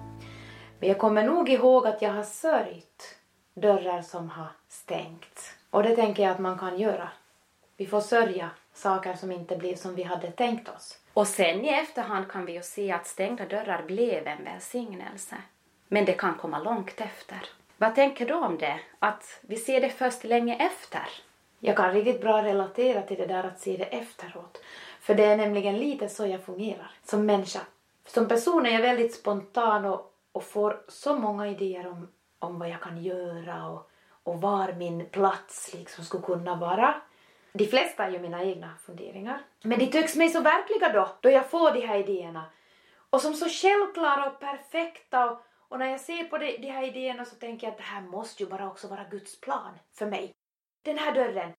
Men 0.80 0.90
jag 0.90 0.98
kommer 0.98 1.24
nog 1.24 1.50
ihåg 1.50 1.88
att 1.88 2.02
jag 2.02 2.14
har 2.14 2.24
sörjt 2.24 3.16
dörrar 3.54 4.02
som 4.02 4.30
har 4.30 4.48
stängts. 4.68 5.56
Och 5.70 5.84
det 5.84 5.96
tänker 5.96 6.24
jag 6.24 6.32
att 6.32 6.40
man 6.40 6.60
kan 6.60 6.80
göra. 6.80 7.10
Vi 7.78 7.86
får 7.86 8.02
sörja 8.02 8.50
saker 8.74 9.14
som 9.14 9.32
inte 9.32 9.58
blev 9.58 9.76
som 9.76 9.96
vi 9.96 10.04
hade 10.04 10.32
tänkt 10.32 10.70
oss. 10.70 10.98
Och 11.14 11.28
sen 11.28 11.66
i 11.66 11.70
efterhand 11.70 12.32
kan 12.32 12.46
vi 12.46 12.54
ju 12.54 12.62
se 12.62 12.92
att 12.92 13.08
stängda 13.08 13.46
dörrar 13.46 13.84
blev 13.84 14.28
en 14.28 14.44
välsignelse. 14.44 15.36
Men 15.88 16.06
det 16.06 16.14
kan 16.14 16.34
komma 16.34 16.60
långt 16.60 17.02
efter. 17.02 17.40
Vad 17.78 17.96
tänker 17.96 18.26
du 18.26 18.34
om 18.34 18.58
det? 18.58 18.80
Att 19.00 19.40
vi 19.42 19.56
ser 19.56 19.82
det 19.82 19.90
först 19.90 20.24
länge 20.24 20.56
efter? 20.56 21.08
Jag 21.60 21.78
kan 21.78 21.94
riktigt 21.94 22.22
bra 22.22 22.44
relatera 22.44 23.02
till 23.02 23.18
det 23.18 23.26
där 23.26 23.44
att 23.44 23.60
se 23.60 23.78
det 23.78 23.86
efteråt. 23.86 24.62
För 25.02 25.16
det 25.16 25.26
är 25.26 25.38
nämligen 25.38 25.78
lite 25.78 26.10
så 26.10 26.26
jag 26.26 26.44
fungerar 26.44 26.92
som 27.04 27.26
människa. 27.26 27.60
Som 28.08 28.28
person 28.28 28.66
är 28.66 28.70
jag 28.70 28.82
väldigt 28.82 29.16
spontan 29.16 29.86
och, 29.86 30.09
och 30.39 30.46
får 30.46 30.84
så 30.88 31.15
många 31.15 31.48
idéer 31.48 31.88
om, 31.88 32.08
om 32.39 32.60
vad 32.60 32.69
jag 32.69 32.81
kan 32.81 33.03
göra 33.03 33.67
och, 33.67 33.89
och 34.24 34.41
var 34.41 34.74
min 34.74 35.10
plats 35.10 35.74
liksom 35.74 36.03
skulle 36.03 36.24
kunna 36.24 36.55
vara. 36.55 37.01
De 37.53 37.65
flesta 37.65 38.05
är 38.05 38.12
ju 38.12 38.19
mina 38.19 38.43
egna 38.43 38.75
funderingar. 38.86 39.41
Men 39.62 39.79
de 39.79 39.88
tycks 39.88 40.15
mig 40.15 40.29
så 40.29 40.41
verkliga 40.41 40.93
då, 40.93 41.10
då 41.22 41.29
jag 41.29 41.50
får 41.50 41.72
de 41.72 41.88
här 41.88 41.98
idéerna. 41.98 42.46
Och 43.10 43.22
som 43.22 43.34
så 43.34 43.50
självklara 43.50 44.25
och 44.31 44.39
perfekta. 44.39 45.31
Och, 45.31 45.41
och 45.69 45.79
när 45.79 45.86
jag 45.86 46.00
ser 46.00 46.24
på 46.24 46.38
de, 46.38 46.58
de 46.58 46.67
här 46.67 46.84
idéerna 46.84 47.25
så 47.25 47.36
tänker 47.36 47.67
jag 47.67 47.72
att 47.72 47.77
det 47.77 47.84
här 47.84 48.01
måste 48.01 48.43
ju 48.43 48.50
bara 48.50 48.67
också 48.67 48.88
vara 48.88 49.03
Guds 49.03 49.41
plan 49.41 49.79
för 49.93 50.05
mig. 50.05 50.31
Den 50.81 50.98
här 50.98 51.15
dörren 51.15 51.53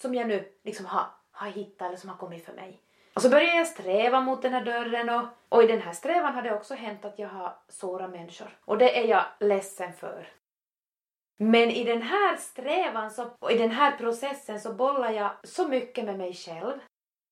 som 0.00 0.14
jag 0.14 0.28
nu 0.28 0.52
liksom 0.64 0.86
har, 0.86 1.06
har 1.30 1.50
hittat 1.50 1.88
eller 1.88 1.98
som 1.98 2.10
har 2.10 2.16
kommit 2.16 2.44
för 2.44 2.52
mig. 2.52 2.82
Och 3.20 3.24
så 3.24 3.30
började 3.30 3.56
jag 3.56 3.66
sträva 3.66 4.20
mot 4.20 4.42
den 4.42 4.52
här 4.52 4.64
dörren 4.64 5.08
och, 5.08 5.24
och 5.48 5.62
i 5.62 5.66
den 5.66 5.80
här 5.80 5.92
strävan 5.92 6.34
har 6.34 6.42
det 6.42 6.54
också 6.54 6.74
hänt 6.74 7.04
att 7.04 7.18
jag 7.18 7.28
har 7.28 7.58
sårat 7.68 8.10
människor. 8.10 8.58
Och 8.64 8.78
det 8.78 8.98
är 8.98 9.08
jag 9.08 9.24
ledsen 9.40 9.92
för. 9.92 10.28
Men 11.38 11.70
i 11.70 11.84
den 11.84 12.02
här 12.02 12.36
strävan 12.36 13.10
så, 13.10 13.30
och 13.38 13.52
i 13.52 13.58
den 13.58 13.70
här 13.70 13.96
processen 13.96 14.60
så 14.60 14.74
bollar 14.74 15.10
jag 15.10 15.30
så 15.42 15.68
mycket 15.68 16.04
med 16.04 16.18
mig 16.18 16.34
själv. 16.34 16.78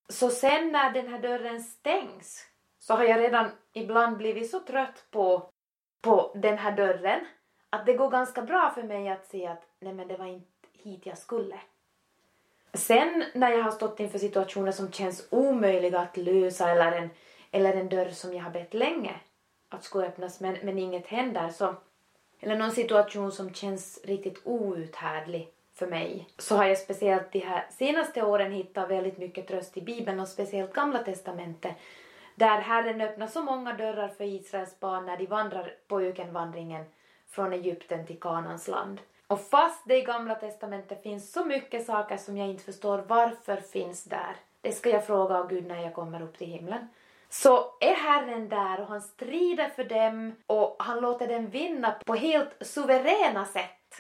Så 0.09 0.31
sen 0.31 0.73
när 0.73 0.93
den 0.93 1.09
här 1.09 1.19
dörren 1.19 1.63
stängs 1.63 2.47
så 2.79 2.95
har 2.95 3.05
jag 3.05 3.21
redan 3.21 3.51
ibland 3.73 4.17
blivit 4.17 4.51
så 4.51 4.61
trött 4.61 5.07
på, 5.11 5.51
på 6.03 6.33
den 6.35 6.59
här 6.59 6.77
dörren 6.77 7.27
att 7.71 7.87
det 7.87 7.95
går 7.95 8.11
ganska 8.11 8.43
bra 8.43 8.71
för 8.75 8.83
mig 8.83 9.09
att 9.09 9.27
se 9.27 9.47
att 9.47 9.63
nej 9.81 9.95
men 9.95 10.09
det 10.09 10.17
var 10.17 10.27
inte 10.27 10.69
hit 10.73 11.07
jag 11.07 11.19
skulle. 11.19 11.61
Sen 12.73 13.25
när 13.35 13.51
jag 13.51 13.63
har 13.63 13.71
stått 13.71 14.01
inför 14.01 14.19
situationer 14.19 14.73
som 14.73 14.93
känns 14.93 15.27
omöjliga 15.31 15.99
att 16.01 16.17
lösa 16.17 16.71
eller 16.71 16.93
en, 16.93 17.11
eller 17.51 17.75
en 17.75 17.89
dörr 17.89 18.11
som 18.11 18.35
jag 18.35 18.45
har 18.45 18.51
bett 18.51 18.75
länge 18.75 19.21
att 19.69 19.85
ska 19.85 20.03
öppnas 20.03 20.41
men, 20.41 20.57
men 20.63 20.79
inget 20.79 21.07
händer 21.07 21.49
så 21.49 21.75
eller 22.41 22.57
någon 22.57 22.71
situation 22.71 23.33
som 23.33 23.55
känns 23.55 24.01
riktigt 24.05 24.41
outhärdlig 24.45 25.49
för 25.75 25.87
mig 25.87 26.29
så 26.39 26.57
har 26.57 26.65
jag 26.65 26.79
speciellt 26.79 27.33
de 27.33 27.39
här 27.39 27.67
senaste 27.71 28.23
åren 28.23 28.53
hittat 28.53 28.91
väldigt 28.91 29.19
mycket 29.19 29.49
tröst 29.49 29.77
i 29.77 29.81
Bibeln 29.81 30.21
och 30.21 30.29
speciellt 30.29 30.73
Gamla 30.73 30.99
Testamentet 30.99 31.73
där 32.35 32.61
Herren 32.61 33.01
öppnar 33.01 33.27
så 33.27 33.43
många 33.43 33.73
dörrar 33.73 34.09
för 34.09 34.25
Israels 34.25 34.81
barn 34.81 35.07
när 35.07 35.17
de 35.17 35.27
vandrar 35.27 35.75
på 35.89 36.01
ökenvandringen 36.01 36.85
från 37.29 37.53
Egypten 37.53 38.07
till 38.07 38.21
Kanans 38.21 38.69
land. 38.69 39.01
Och 39.29 39.41
fast 39.41 39.83
det 39.85 39.97
i 39.97 40.03
Gamla 40.03 40.35
Testamentet 40.35 41.03
finns 41.03 41.33
så 41.33 41.45
mycket 41.45 41.87
saker 41.87 42.17
som 42.17 42.37
jag 42.37 42.49
inte 42.49 42.65
förstår 42.65 43.05
varför 43.09 43.57
finns 43.57 44.05
där, 44.05 44.37
det 44.61 44.73
ska 44.73 44.91
jag 44.91 45.07
fråga 45.07 45.39
av 45.39 45.49
Gud 45.49 45.67
när 45.67 45.83
jag 45.83 45.95
kommer 45.95 46.23
upp 46.23 46.39
till 46.39 46.47
himlen, 46.47 46.89
så 47.29 47.77
är 47.81 47.95
Herren 47.95 48.49
där 48.49 48.81
och 48.81 48.87
han 48.87 49.03
strider 49.03 49.69
för 49.69 49.85
dem 49.85 50.35
och 50.47 50.77
han 50.79 51.01
låter 51.01 51.29
dem 51.29 51.47
vinna 51.47 51.95
på 52.07 52.15
helt 52.15 52.57
suveräna 52.61 53.45
sätt. 53.45 53.95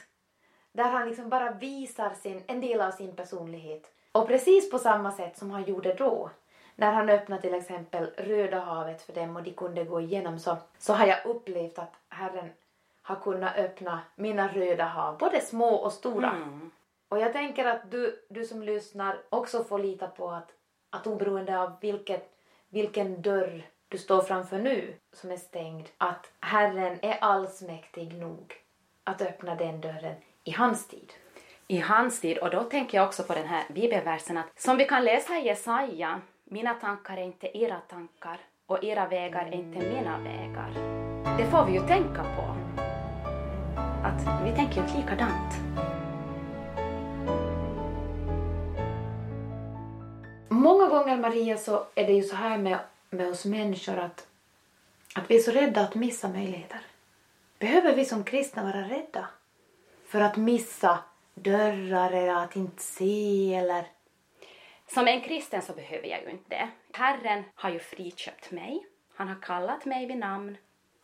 Där 0.72 0.84
han 0.90 1.08
liksom 1.08 1.28
bara 1.28 1.50
visar 1.50 2.10
sin, 2.14 2.42
en 2.46 2.60
del 2.60 2.80
av 2.80 2.90
sin 2.90 3.16
personlighet. 3.16 3.92
Och 4.12 4.26
precis 4.26 4.70
på 4.70 4.78
samma 4.78 5.12
sätt 5.12 5.38
som 5.38 5.50
han 5.50 5.64
gjorde 5.64 5.94
då, 5.94 6.30
när 6.76 6.92
han 6.92 7.08
öppnade 7.08 7.42
till 7.42 7.54
exempel 7.54 8.10
Röda 8.16 8.60
havet 8.60 9.02
för 9.02 9.12
dem 9.12 9.36
och 9.36 9.42
de 9.42 9.50
kunde 9.52 9.84
gå 9.84 10.00
igenom 10.00 10.38
så, 10.38 10.56
så 10.78 10.92
har 10.92 11.06
jag 11.06 11.26
upplevt 11.26 11.78
att 11.78 11.94
Herren 12.08 12.50
har 13.08 13.16
kunnat 13.16 13.56
öppna 13.56 14.00
mina 14.14 14.48
röda 14.48 14.84
hav, 14.84 15.18
både 15.18 15.40
små 15.40 15.74
och 15.74 15.92
stora. 15.92 16.30
Mm. 16.30 16.70
Och 17.08 17.18
jag 17.18 17.32
tänker 17.32 17.64
att 17.64 17.90
du, 17.90 18.26
du 18.30 18.44
som 18.44 18.62
lyssnar 18.62 19.20
också 19.28 19.64
får 19.64 19.78
lita 19.78 20.06
på 20.06 20.30
att, 20.30 20.50
att 20.90 21.06
oberoende 21.06 21.60
av 21.60 21.72
vilket, 21.80 22.30
vilken 22.68 23.22
dörr 23.22 23.62
du 23.88 23.98
står 23.98 24.22
framför 24.22 24.58
nu 24.58 24.94
som 25.12 25.30
är 25.30 25.36
stängd, 25.36 25.88
att 25.98 26.32
Herren 26.40 26.98
är 27.02 27.18
allsmäktig 27.20 28.14
nog 28.14 28.54
att 29.04 29.22
öppna 29.22 29.54
den 29.54 29.80
dörren 29.80 30.14
i 30.44 30.50
hans 30.50 30.88
tid. 30.88 31.12
I 31.66 31.78
hans 31.78 32.20
tid, 32.20 32.38
och 32.38 32.50
då 32.50 32.62
tänker 32.62 32.98
jag 32.98 33.06
också 33.06 33.22
på 33.22 33.34
den 33.34 33.46
här 33.46 33.64
bibelversen 33.68 34.38
att 34.38 34.60
som 34.60 34.76
vi 34.76 34.84
kan 34.84 35.04
läsa 35.04 35.38
i 35.38 35.46
Jesaja, 35.46 36.20
mina 36.44 36.74
tankar 36.74 37.16
är 37.16 37.22
inte 37.22 37.58
era 37.58 37.80
tankar 37.80 38.40
och 38.66 38.84
era 38.84 39.08
vägar 39.08 39.46
är 39.46 39.54
inte 39.54 39.78
mina 39.78 40.18
vägar. 40.18 40.70
Det 41.38 41.44
får 41.44 41.66
vi 41.66 41.72
ju 41.72 41.80
tänka 41.80 42.22
på. 42.22 42.67
Att 44.26 44.46
vi 44.46 44.56
tänker 44.56 44.80
inte 44.80 44.96
likadant. 44.96 45.54
Många 50.48 50.88
gånger 50.88 51.16
Maria 51.16 51.56
så 51.56 51.86
är 51.94 52.06
det 52.06 52.12
ju 52.12 52.22
så 52.22 52.36
här 52.36 52.58
med, 52.58 52.78
med 53.10 53.28
oss 53.28 53.44
människor 53.44 53.98
att, 53.98 54.26
att 55.14 55.30
vi 55.30 55.36
är 55.36 55.40
så 55.40 55.50
rädda 55.50 55.80
att 55.80 55.94
missa 55.94 56.28
möjligheter. 56.28 56.80
Behöver 57.58 57.96
vi 57.96 58.04
som 58.04 58.24
kristna 58.24 58.62
vara 58.62 58.88
rädda 58.88 59.28
för 60.06 60.20
att 60.20 60.36
missa 60.36 60.98
dörrar 61.34 62.12
eller 62.12 62.34
att 62.34 62.56
inte 62.56 62.82
se 62.82 63.54
eller 63.54 63.86
Som 64.86 65.08
en 65.08 65.20
kristen 65.20 65.62
så 65.62 65.72
behöver 65.72 66.08
jag 66.08 66.22
ju 66.22 66.30
inte 66.30 66.48
det. 66.48 66.68
Herren 66.92 67.44
har 67.54 67.70
ju 67.70 67.78
friköpt 67.78 68.50
mig. 68.50 68.86
Han 69.14 69.28
har 69.28 69.42
kallat 69.42 69.84
mig 69.84 70.06
vid 70.06 70.18
namn. 70.18 70.56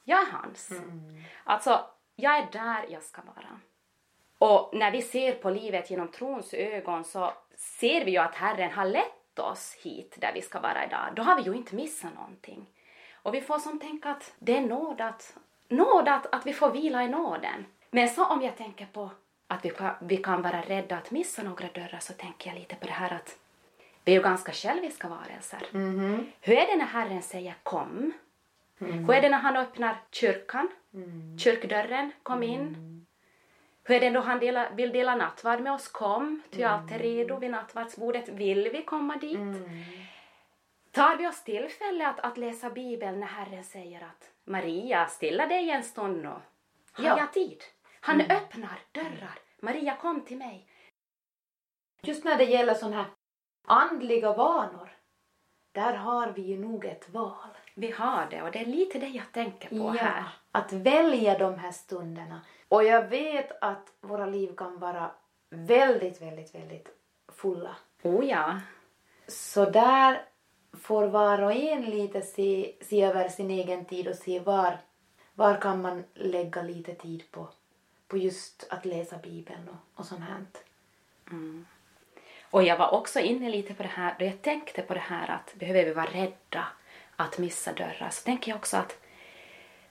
Jag 0.05 0.21
är 0.21 0.33
hans. 0.33 0.71
Alltså, 1.45 1.87
jag 2.17 2.39
är 2.39 2.49
där 2.53 2.87
jag 2.89 3.03
ska 3.03 3.23
vara. 3.23 3.61
Och 4.39 4.71
när 4.75 4.91
vi 4.91 5.03
ser 5.03 5.33
på 5.33 5.51
livet 5.51 5.91
genom 5.91 6.09
trons 6.09 6.55
ögon 6.55 7.05
så 7.05 7.33
ser 7.57 8.05
vi 8.05 8.11
ju 8.11 8.19
att 8.19 8.35
Herren 8.35 8.73
har 8.73 8.85
lett 8.85 9.39
oss 9.39 9.77
hit 9.83 10.17
där 10.21 10.33
vi 10.35 10.43
ska 10.43 10.61
vara 10.61 10.87
idag. 10.87 11.09
Då 11.17 11.23
har 11.23 11.37
vi 11.37 11.43
ju 11.43 11.55
inte 11.55 11.75
missat 11.75 12.15
någonting. 12.15 12.67
Och 13.15 13.35
vi 13.35 13.41
får 13.41 13.59
som 13.59 13.81
tänka 13.81 14.11
att 14.11 14.35
det 14.39 14.57
är 14.57 14.61
nåd 14.61 15.01
att, 15.01 15.37
nåd 15.69 16.09
att, 16.09 16.35
att 16.35 16.47
vi 16.47 16.53
får 16.53 16.71
vila 16.71 17.05
i 17.05 17.09
nåden. 17.09 17.67
Men 17.91 18.09
så 18.09 18.25
om 18.25 18.43
jag 18.43 18.57
tänker 18.57 18.87
på 18.87 19.11
att 19.47 19.65
vi 19.65 19.73
vi 20.01 20.17
kan 20.17 20.43
vara 20.43 20.63
rädda 20.63 20.97
att 20.97 21.11
missa 21.11 21.43
några 21.43 21.69
dörrar 21.69 21.99
så 22.01 22.13
tänker 22.13 22.51
jag 22.51 22.59
lite 22.59 22.77
på 22.77 22.87
det 22.87 22.93
här 22.93 23.13
att 23.15 23.39
vi 24.05 24.13
är 24.13 24.17
ju 24.17 24.23
ganska 24.23 24.53
själviska 24.53 25.09
varelser. 25.09 25.63
Hur 26.41 26.55
är 26.55 26.67
det 26.67 26.77
när 26.77 26.87
Herren 26.87 27.23
säger 27.23 27.55
kom? 27.63 28.13
Hur 28.93 29.11
är 29.15 29.23
det 29.23 29.29
när 29.29 29.39
han 29.39 29.57
öppnar 29.57 29.97
kyrkan? 30.11 30.69
Kyrkdörren, 31.39 32.13
kom 32.23 32.43
in. 32.43 32.91
Hur 33.85 33.95
är 33.97 34.01
det 34.01 34.11
då 34.11 34.21
han 34.21 34.39
dela, 34.39 34.71
vill 34.71 34.93
dela 34.93 35.15
nattvard 35.15 35.61
med 35.61 35.73
oss? 35.73 35.89
Kom, 35.89 36.43
ty 36.51 36.63
allt 36.63 36.91
är 36.93 36.99
redo 36.99 37.39
vid 37.39 37.51
nattvardsbordet. 37.51 38.29
Vill 38.29 38.69
vi 38.73 38.83
komma 38.83 39.17
dit? 39.17 39.39
Tar 40.91 41.17
vi 41.17 41.27
oss 41.27 41.45
tillfälle 41.45 42.07
att, 42.09 42.21
att 42.21 42.37
läsa 42.39 42.71
Bibeln 42.71 43.21
när 43.21 43.27
Herren 43.27 43.65
säger 43.65 44.01
att 44.03 44.31
Maria, 44.45 45.07
stilla 45.07 45.47
dig 45.47 45.71
en 45.71 45.83
stund 45.83 46.23
nu. 46.23 46.29
Har 46.29 47.05
Ja. 47.05 47.19
jag 47.19 47.33
tid? 47.33 47.63
Han 48.01 48.21
öppnar 48.21 48.79
dörrar. 48.93 49.39
Maria, 49.61 49.97
kom 49.97 50.21
till 50.21 50.37
mig. 50.39 50.69
Just 52.03 52.25
när 52.25 52.39
det 52.39 52.45
gäller 52.45 52.75
sådana 52.75 52.97
här 52.97 53.07
andliga 53.67 54.33
vanor, 54.33 54.89
där 55.73 55.95
har 55.95 56.33
vi 56.33 56.43
ju 56.43 56.59
nog 56.59 56.85
ett 56.85 57.09
val. 57.11 57.49
Vi 57.75 57.91
har 57.91 58.27
det 58.31 58.43
och 58.43 58.51
det 58.51 58.59
är 58.59 58.67
lite 58.67 58.99
det 58.99 59.09
jag 59.09 59.33
tänker 59.33 59.69
på 59.69 59.91
här. 59.91 60.25
Att 60.53 60.73
välja 60.73 61.39
de 61.39 61.59
här 61.59 61.73
stunderna. 61.73 62.41
Och 62.69 62.85
jag 62.85 63.09
vet 63.09 63.63
att 63.63 63.93
våra 64.01 64.27
liv 64.27 64.55
kan 64.57 64.79
vara 64.79 65.11
väldigt, 65.51 66.23
väldigt, 66.23 66.55
väldigt 66.55 66.89
fulla. 67.29 67.77
Oh 68.03 68.25
ja. 68.25 68.61
Så 69.27 69.71
där 69.71 70.23
får 70.73 71.07
var 71.07 71.43
och 71.43 71.53
en 71.53 71.83
lite 71.83 72.23
se, 72.23 72.75
se 72.81 73.03
över 73.03 73.29
sin 73.29 73.51
egen 73.51 73.85
tid 73.85 74.09
och 74.09 74.17
se 74.17 74.41
var, 74.41 74.79
var 75.35 75.61
kan 75.61 75.83
man 75.83 76.05
lägga 76.15 76.63
lite 76.63 76.95
tid 76.95 77.31
på, 77.31 77.49
på 78.09 78.17
just 78.17 78.67
att 78.71 78.85
läsa 78.85 79.19
Bibeln 79.19 79.69
och, 79.69 80.01
och 80.01 80.07
sånt 80.07 80.21
här. 80.21 80.45
Och 82.51 82.63
jag 82.63 82.79
var 82.79 82.95
också 82.95 83.21
inne 83.21 83.51
lite 83.51 83.75
på 83.75 83.83
det 83.83 83.89
här, 83.89 84.17
då 84.19 84.25
jag 84.25 84.43
tänkte 84.43 84.83
på 84.83 84.95
det 84.95 85.01
här 85.01 85.31
att 85.31 85.55
behöver 85.55 85.85
vi 85.85 85.93
vara 85.93 86.07
rädda 86.07 86.67
att 87.17 87.39
missa 87.39 87.73
dörrar, 87.73 88.11
så 88.11 88.23
tänker 88.23 88.51
jag 88.51 88.57
också 88.59 88.77
att, 88.77 88.99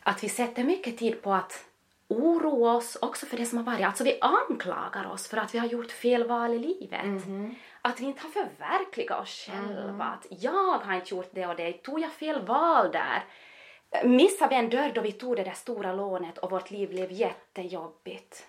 att 0.04 0.24
vi 0.24 0.30
sätter 0.30 0.64
mycket 0.64 0.98
tid 0.98 1.22
på 1.22 1.34
att 1.34 1.66
oroa 2.08 2.74
oss 2.74 2.98
också 3.02 3.26
för 3.26 3.38
det 3.38 3.46
som 3.46 3.58
har 3.58 3.66
varit. 3.66 3.86
Alltså 3.86 4.04
vi 4.04 4.20
anklagar 4.22 5.12
oss 5.12 5.28
för 5.28 5.38
att 5.38 5.56
vi 5.56 5.60
har 5.60 5.68
gjort 5.68 5.92
fel 5.92 6.28
val 6.28 6.54
i 6.54 6.60
livet. 6.60 7.06
Att 7.82 8.00
vi 8.00 8.06
inte 8.06 8.22
har 8.22 8.30
förverkligat 8.30 9.22
oss 9.22 9.50
själva. 9.50 10.06
Att 10.06 10.26
jag 10.30 10.80
har 10.80 10.94
inte 10.94 11.16
gjort 11.16 11.30
det 11.32 11.48
och 11.48 11.56
det. 11.56 11.74
Tog 11.74 12.00
jag 12.00 12.12
fel 12.12 12.46
val 12.46 12.92
där? 12.92 13.24
Missade 14.04 14.50
vi 14.50 14.56
en 14.56 14.70
dörr 14.70 14.92
då 14.96 15.02
vi 15.02 15.12
tog 15.12 15.36
det 15.36 15.44
där 15.44 15.52
stora 15.54 15.94
lånet 15.94 16.38
och 16.38 16.52
vårt 16.52 16.72
liv 16.72 16.90
blev 16.90 17.12
jättejobbigt? 17.12 18.48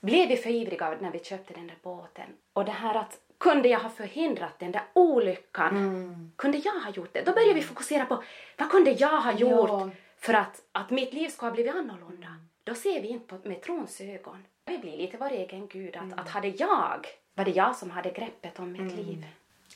Blev 0.00 0.28
vi 0.28 0.36
för 0.36 0.50
ivriga 0.50 0.96
när 1.00 1.10
vi 1.10 1.24
köpte 1.24 1.54
den 1.54 1.66
där 1.66 1.78
båten? 1.82 2.26
Och 2.52 2.64
det 2.64 2.72
här 2.72 2.94
att 2.94 3.18
kunde 3.42 3.68
jag 3.68 3.80
ha 3.80 3.88
förhindrat 3.88 4.58
den 4.58 4.72
där 4.72 4.82
olyckan? 4.92 6.32
Kunde 6.36 6.58
jag 6.58 6.72
ha 6.72 6.90
gjort 6.90 7.12
det? 7.12 7.22
Då 7.22 7.32
börjar 7.32 7.54
vi 7.54 7.62
fokusera 7.62 8.06
på 8.06 8.22
vad 8.58 8.70
kunde 8.70 8.90
jag 8.90 9.20
ha 9.20 9.32
gjort 9.32 9.70
Ja. 9.70 9.90
för 10.18 10.34
att, 10.34 10.60
att 10.72 10.90
mitt 10.90 11.12
liv 11.12 11.28
ska 11.28 11.46
ha 11.46 11.52
blivit 11.52 11.74
annorlunda? 11.74 12.28
Då 12.64 12.74
ser 12.74 13.02
vi 13.02 13.08
inte 13.08 13.26
på, 13.36 13.48
med 13.48 13.62
trons 13.62 14.00
ögon. 14.00 14.44
Vi 14.64 14.78
blir 14.78 14.96
lite 14.96 15.16
vår 15.16 15.30
egen 15.30 15.66
Gud. 15.68 15.96
Att, 15.96 16.20
att 16.20 16.28
hade 16.28 16.48
jag, 16.48 17.06
var 17.34 17.44
det 17.44 17.50
jag 17.50 17.76
som 17.76 17.90
hade 17.90 18.10
greppet 18.10 18.58
om 18.58 18.72
mitt 18.72 18.96
liv? 18.96 19.26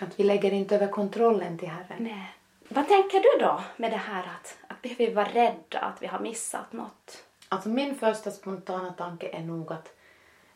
Att 0.00 0.20
vi 0.20 0.24
lägger 0.24 0.52
inte 0.52 0.74
över 0.74 0.88
kontrollen 0.88 1.58
till 1.58 1.68
Herren. 1.68 1.98
Nej. 1.98 2.34
Vad 2.68 2.88
tänker 2.88 3.20
du 3.20 3.44
då 3.44 3.60
med 3.76 3.90
det 3.90 3.96
här 3.96 4.22
att, 4.36 4.58
att 4.68 4.82
behöver 4.82 5.06
vi 5.06 5.12
vara 5.12 5.28
rädda 5.28 5.78
att 5.78 6.02
vi 6.02 6.06
har 6.06 6.20
missat 6.20 6.72
något? 6.72 7.24
Alltså 7.48 7.68
min 7.68 7.94
första 7.94 8.30
spontana 8.30 8.92
tanke 8.92 9.28
är 9.28 9.40
nog 9.42 9.72
att 9.72 9.95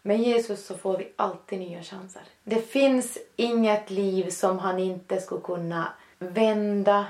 med 0.02 0.20
Jesus 0.20 0.66
så 0.66 0.76
får 0.78 0.98
vi 0.98 1.12
alltid 1.16 1.58
nya 1.58 1.82
chanser. 1.82 2.22
Det 2.44 2.60
finns 2.60 3.18
inget 3.36 3.90
liv 3.90 4.30
som 4.30 4.58
han 4.58 4.78
inte 4.78 5.20
skulle 5.20 5.40
kunna 5.40 5.92
vända 6.18 7.06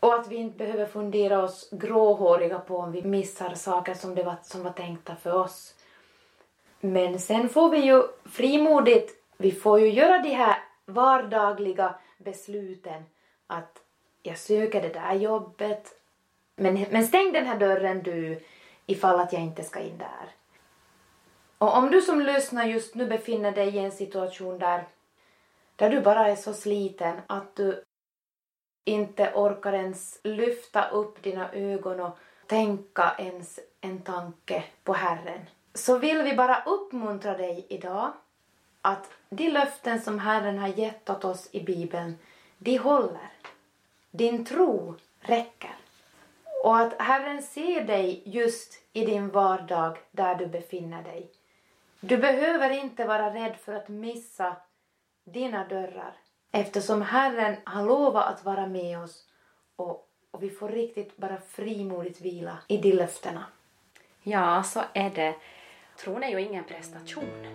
och 0.00 0.14
att 0.14 0.28
vi 0.28 0.36
inte 0.36 0.58
behöver 0.58 0.86
fundera 0.86 1.42
oss 1.42 1.68
gråhåriga 1.70 2.58
på 2.58 2.78
om 2.78 2.92
vi 2.92 3.02
missar 3.02 3.54
saker 3.54 3.94
som, 3.94 4.14
det 4.14 4.22
var, 4.22 4.36
som 4.42 4.62
var 4.62 4.72
tänkta 4.72 5.16
för 5.16 5.32
oss. 5.32 5.74
Men 6.80 7.18
sen 7.18 7.48
får 7.48 7.70
vi 7.70 7.78
ju 7.78 8.02
frimodigt, 8.24 9.14
vi 9.36 9.52
får 9.52 9.80
ju 9.80 9.88
göra 9.88 10.18
de 10.18 10.30
här 10.30 10.56
vardagliga 10.86 11.94
besluten 12.18 13.02
att 13.46 13.78
jag 14.22 14.38
söker 14.38 14.82
det 14.82 14.92
där 14.92 15.14
jobbet 15.14 15.96
men, 16.56 16.86
men 16.90 17.06
stäng 17.06 17.32
den 17.32 17.46
här 17.46 17.58
dörren 17.58 18.02
du 18.02 18.40
ifall 18.86 19.20
att 19.20 19.32
jag 19.32 19.42
inte 19.42 19.64
ska 19.64 19.80
in 19.80 19.98
där. 19.98 20.30
Och 21.58 21.76
om 21.76 21.90
du 21.90 22.02
som 22.02 22.20
lyssnar 22.20 22.64
just 22.64 22.94
nu 22.94 23.06
befinner 23.06 23.52
dig 23.52 23.76
i 23.76 23.78
en 23.78 23.92
situation 23.92 24.58
där, 24.58 24.84
där 25.76 25.90
du 25.90 26.00
bara 26.00 26.28
är 26.28 26.36
så 26.36 26.52
sliten 26.52 27.20
att 27.26 27.56
du 27.56 27.84
inte 28.84 29.32
orkar 29.34 29.72
ens 29.72 30.20
lyfta 30.24 30.88
upp 30.88 31.22
dina 31.22 31.52
ögon 31.52 32.00
och 32.00 32.18
tänka 32.46 33.14
ens 33.18 33.60
en 33.80 34.00
tanke 34.00 34.64
på 34.84 34.92
Herren, 34.92 35.40
så 35.74 35.98
vill 35.98 36.22
vi 36.22 36.36
bara 36.36 36.62
uppmuntra 36.66 37.36
dig 37.36 37.66
idag 37.68 38.12
att 38.82 39.10
de 39.28 39.48
löften 39.48 40.00
som 40.00 40.18
Herren 40.18 40.58
har 40.58 40.68
gett 40.68 41.10
åt 41.10 41.24
oss 41.24 41.48
i 41.52 41.60
Bibeln, 41.60 42.18
de 42.58 42.78
håller. 42.78 43.32
Din 44.10 44.44
tro 44.44 44.94
räcker. 45.20 45.76
Och 46.64 46.78
att 46.78 47.02
Herren 47.02 47.42
ser 47.42 47.84
dig 47.84 48.22
just 48.24 48.72
i 48.92 49.04
din 49.04 49.28
vardag 49.28 49.98
där 50.10 50.34
du 50.34 50.46
befinner 50.46 51.02
dig. 51.02 51.30
Du 52.08 52.16
behöver 52.16 52.70
inte 52.70 53.04
vara 53.04 53.34
rädd 53.34 53.56
för 53.56 53.72
att 53.72 53.88
missa 53.88 54.56
dina 55.24 55.68
dörrar 55.68 56.16
eftersom 56.52 57.02
Herren 57.02 57.56
har 57.64 57.82
lovat 57.82 58.26
att 58.26 58.44
vara 58.44 58.66
med 58.66 58.98
oss 58.98 59.24
och, 59.76 60.08
och 60.30 60.42
vi 60.42 60.50
får 60.50 60.68
riktigt 60.68 61.16
bara 61.16 61.40
frimodigt 61.40 62.20
vila 62.20 62.58
i 62.68 62.76
de 62.76 62.92
löftena. 62.92 63.44
Ja, 64.22 64.62
så 64.62 64.82
är 64.92 65.10
det. 65.10 65.34
Tron 65.96 66.22
är 66.22 66.28
ju 66.28 66.40
ingen 66.40 66.64
prestation. 66.64 67.46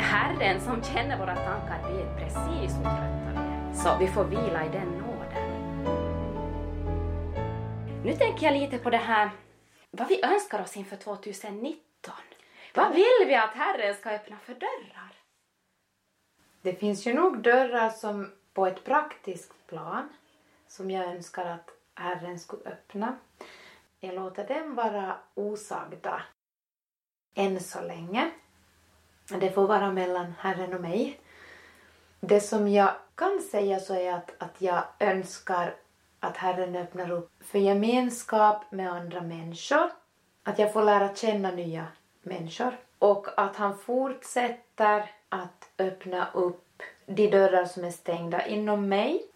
Herren 0.00 0.60
som 0.60 0.82
känner 0.82 1.18
våra 1.18 1.36
tankar 1.36 1.92
vet 1.92 2.16
precis 2.18 2.76
hur 2.76 2.84
trötta 2.84 3.30
vi 3.32 3.38
är. 3.38 3.72
Så 3.74 3.96
vi 3.98 4.06
får 4.06 4.24
vila 4.24 4.64
i 4.64 4.68
den 4.68 4.88
nåden. 4.98 5.50
Nu 8.04 8.12
tänker 8.12 8.46
jag 8.46 8.54
lite 8.54 8.78
på 8.78 8.90
det 8.90 8.96
här 8.96 9.30
vad 9.90 10.08
vi 10.08 10.24
önskar 10.24 10.62
oss 10.62 10.76
inför 10.76 10.96
2019. 10.96 12.14
Vad 12.76 12.94
vill 12.94 13.26
vi 13.26 13.34
att 13.34 13.54
Herren 13.54 13.94
ska 13.94 14.10
öppna 14.10 14.36
för 14.38 14.54
dörrar? 14.54 15.12
Det 16.62 16.74
finns 16.74 17.06
ju 17.06 17.14
nog 17.14 17.42
dörrar 17.42 17.90
som 17.90 18.32
på 18.54 18.66
ett 18.66 18.84
praktiskt 18.84 19.66
plan 19.66 20.08
som 20.68 20.90
jag 20.90 21.04
önskar 21.04 21.46
att 21.46 21.70
Herren 21.94 22.38
skulle 22.38 22.64
öppna. 22.64 23.16
Jag 24.00 24.14
låter 24.14 24.48
dem 24.48 24.74
vara 24.74 25.16
osagda 25.34 26.22
än 27.34 27.60
så 27.60 27.80
länge. 27.80 28.30
Det 29.40 29.50
får 29.50 29.66
vara 29.66 29.92
mellan 29.92 30.34
Herren 30.38 30.74
och 30.74 30.80
mig. 30.80 31.20
Det 32.20 32.40
som 32.40 32.68
jag 32.68 32.94
kan 33.14 33.40
säga 33.50 33.80
så 33.80 33.94
är 33.94 34.12
att, 34.12 34.42
att 34.42 34.60
jag 34.60 34.84
önskar 35.00 35.74
att 36.20 36.36
Herren 36.36 36.76
öppnar 36.76 37.10
upp 37.10 37.30
för 37.40 37.58
gemenskap 37.58 38.72
med 38.72 38.92
andra 38.92 39.20
människor. 39.20 39.90
Att 40.42 40.58
jag 40.58 40.72
får 40.72 40.82
lära 40.82 41.14
känna 41.14 41.50
nya 41.50 41.86
människor. 42.24 42.78
Och 42.98 43.26
att 43.36 43.56
han 43.56 43.78
fortsätter 43.78 45.10
att 45.28 45.68
öppna 45.78 46.30
upp 46.32 46.82
de 47.06 47.30
dörrar 47.30 47.64
som 47.64 47.84
är 47.84 47.90
stängda 47.90 48.46
inom 48.46 48.88
mig. 48.88 49.26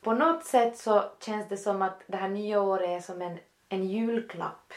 På 0.00 0.12
något 0.12 0.44
sätt 0.44 0.78
så 0.78 1.04
känns 1.20 1.48
det 1.48 1.56
som 1.56 1.82
att 1.82 2.02
det 2.06 2.16
här 2.16 2.28
nya 2.28 2.60
året 2.62 2.88
är 2.88 3.00
som 3.00 3.22
en, 3.22 3.38
en 3.68 3.88
julklapp. 3.88 4.72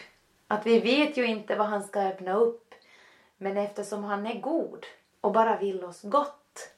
Att 0.48 0.66
vi 0.66 0.80
vet 0.80 1.18
ju 1.18 1.26
inte 1.26 1.56
vad 1.56 1.68
han 1.68 1.84
ska 1.84 2.00
öppna 2.00 2.34
upp. 2.34 2.74
Men 3.38 3.58
eftersom 3.58 4.04
han 4.04 4.28
är 4.28 4.40
god 4.40 4.86
och 5.22 5.32
bara 5.32 5.58
vill 5.58 5.84
oss 5.84 6.02
gott 6.02 6.72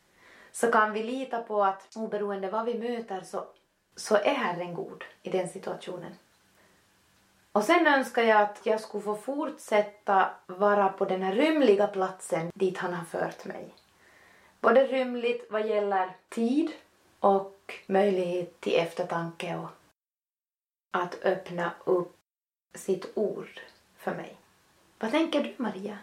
så 0.52 0.72
kan 0.72 0.94
vi 0.94 1.04
lita 1.04 1.42
på 1.42 1.64
att 1.64 1.96
oberoende 1.96 2.50
vad 2.50 2.66
vi 2.66 2.80
möter 2.80 3.22
så, 3.22 3.46
så 3.96 4.16
är 4.16 4.34
Herren 4.34 4.74
god 4.74 5.04
i 5.24 5.30
den 5.30 5.50
situationen. 5.50 6.12
Och 7.54 7.64
sen 7.64 7.88
önskar 7.88 8.24
jag 8.24 8.42
att 8.42 8.66
jag 8.66 8.82
skulle 8.82 9.04
få 9.04 9.16
fortsätta 9.16 10.30
vara 10.48 10.90
på 10.90 11.06
den 11.06 11.22
här 11.22 11.36
rymliga 11.36 11.88
platsen 11.88 12.52
dit 12.56 12.78
han 12.78 12.94
har 12.94 13.06
fört 13.06 13.46
mig. 13.46 13.74
Både 14.62 14.88
rymligt 14.88 15.52
vad 15.52 15.68
gäller 15.68 16.16
tid 16.30 16.72
och 17.20 17.74
möjlighet 17.88 18.62
till 18.62 18.76
eftertanke 18.76 19.56
och 19.56 19.70
att 20.92 21.24
öppna 21.24 21.72
upp 21.86 22.16
sitt 22.76 23.12
ord 23.16 23.62
för 23.98 24.16
mig. 24.16 24.38
Vad 25.00 25.12
tänker 25.12 25.44
du 25.44 25.54
Maria? 25.58 25.98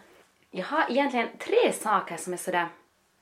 Jag 0.51 0.65
har 0.65 0.91
egentligen 0.91 1.37
tre 1.37 1.73
saker 1.73 2.17
som 2.17 2.33
är 2.33 2.37
sådär 2.37 2.67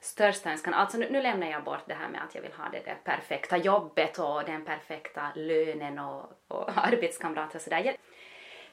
största 0.00 0.50
önskan. 0.50 0.74
Alltså 0.74 0.98
nu, 0.98 1.10
nu, 1.10 1.22
lämnar 1.22 1.46
jag 1.46 1.64
bort 1.64 1.84
det 1.86 1.94
här 1.94 2.08
med 2.08 2.22
att 2.22 2.34
jag 2.34 2.42
vill 2.42 2.52
ha 2.52 2.68
det 2.68 2.84
där 2.84 2.98
perfekta 3.04 3.56
jobbet 3.56 4.18
och 4.18 4.44
den 4.44 4.64
perfekta 4.64 5.32
lönen 5.34 5.98
och, 5.98 6.32
och 6.48 6.70
arbetskamrater 6.76 7.56
och 7.56 7.62
sådär. 7.62 7.96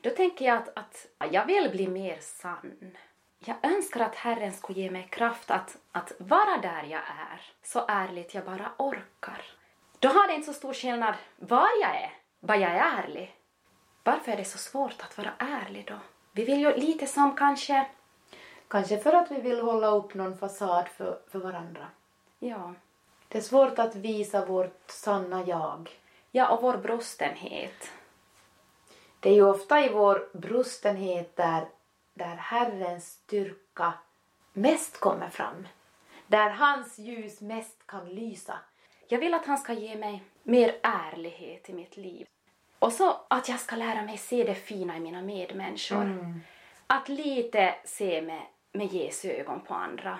Då 0.02 0.10
tänker 0.10 0.46
jag 0.46 0.58
att, 0.58 0.76
att 0.76 1.34
jag 1.34 1.46
vill 1.46 1.70
bli 1.72 1.88
mer 1.88 2.18
sann. 2.20 2.98
Jag 3.40 3.56
önskar 3.62 4.00
att 4.00 4.16
Herren 4.16 4.54
skulle 4.54 4.82
ge 4.82 4.92
mig 4.92 5.08
kraft 5.12 5.52
att, 5.52 5.78
att 5.92 6.12
vara 6.18 6.58
där 6.62 6.84
jag 6.84 7.02
är, 7.02 7.42
så 7.64 7.86
ärligt 7.88 8.34
jag 8.34 8.46
bara 8.46 8.72
orkar. 8.78 9.42
Då 10.00 10.08
har 10.08 10.28
det 10.28 10.34
inte 10.34 10.48
så 10.48 10.54
stor 10.54 10.74
skillnad 10.74 11.16
var 11.36 11.70
jag 11.82 11.96
är, 11.96 12.14
bara 12.40 12.58
jag 12.58 12.72
är 12.72 13.04
ärlig. 13.04 13.36
Varför 14.04 14.32
är 14.32 14.38
det 14.38 14.46
så 14.46 14.58
svårt 14.58 15.02
att 15.02 15.18
vara 15.18 15.32
ärlig 15.38 15.86
då? 15.88 16.00
Vi 16.32 16.46
vill 16.46 16.60
ju 16.60 16.76
lite 16.76 17.08
som 17.08 17.36
kanske... 17.36 17.88
Kanske 18.68 18.98
för 18.98 19.14
att 19.14 19.32
vi 19.32 19.42
vill 19.42 19.62
hålla 19.62 19.88
upp 19.88 20.14
någon 20.14 20.38
fasad 20.38 20.88
för, 20.88 21.20
för 21.28 21.40
varandra. 21.40 21.88
Ja. 22.40 22.74
Det 23.28 23.38
är 23.38 23.42
svårt 23.42 23.80
att 23.80 23.96
visa 23.96 24.46
vårt 24.46 24.92
sanna 24.92 25.44
jag. 25.46 25.90
Ja, 26.32 26.50
och 26.50 26.62
vår 26.62 26.78
brustenhet. 26.78 27.92
Det 29.20 29.30
är 29.30 29.34
ju 29.34 29.44
ofta 29.44 29.86
i 29.86 29.90
vår 29.90 30.30
brustenhet 30.34 31.36
där, 31.36 31.68
där 32.14 32.36
Herrens 32.36 33.06
styrka 33.06 33.94
mest 34.54 35.00
kommer 35.00 35.30
fram. 35.30 35.68
Där 36.28 36.50
hans 36.50 37.00
ljus 37.00 37.42
mest 37.42 37.88
kan 37.88 38.10
lysa. 38.10 38.60
Jag 39.08 39.20
vill 39.20 39.34
att 39.34 39.46
han 39.46 39.58
ska 39.58 39.74
ge 39.74 39.96
mig 39.96 40.24
mer 40.44 40.80
ärlighet 40.84 41.70
i 41.70 41.74
mitt 41.74 41.98
liv. 41.98 42.28
Och 42.80 42.94
så 42.94 43.16
att 43.28 43.50
jag 43.50 43.60
ska 43.60 43.76
lära 43.76 44.02
mig 44.02 44.18
se 44.18 44.44
det 44.44 44.56
fina 44.56 44.98
i 44.98 45.00
mina 45.00 45.22
medmänniskor. 45.22 46.02
Mm. 46.02 46.42
Att 46.88 47.10
lite 47.10 47.76
se 47.86 48.22
med, 48.22 48.42
med 48.78 48.94
Jesu 48.94 49.30
ögon 49.30 49.62
på 49.62 49.74
andra. 49.74 50.20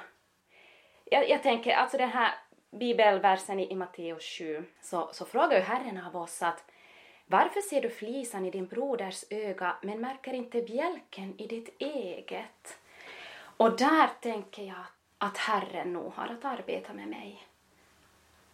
Jag, 1.06 1.30
jag 1.30 1.44
tänker, 1.44 1.76
alltså 1.76 1.98
den 1.98 2.10
här 2.10 2.32
bibelversen 2.72 3.60
i, 3.60 3.72
i 3.72 3.76
Matteus 3.76 4.24
7, 4.24 4.66
så, 4.82 5.10
så 5.14 5.26
frågar 5.26 5.58
ju 5.58 5.64
Herren 5.64 5.98
av 6.06 6.18
oss 6.18 6.42
att 6.42 6.64
varför 7.26 7.62
ser 7.62 7.82
du 7.82 7.90
flisan 7.90 8.46
i 8.46 8.52
din 8.52 8.68
broders 8.68 9.24
öga 9.30 9.78
men 9.82 10.02
märker 10.02 10.34
inte 10.34 10.62
bjälken 10.62 11.40
i 11.42 11.48
ditt 11.48 11.82
eget? 11.82 12.80
Och 13.58 13.78
där 13.78 14.10
tänker 14.22 14.64
jag 14.64 14.86
att 15.18 15.38
Herren 15.38 15.94
nog 15.94 16.14
har 16.14 16.28
att 16.28 16.46
arbeta 16.46 16.94
med 16.94 17.08
mig. 17.08 17.48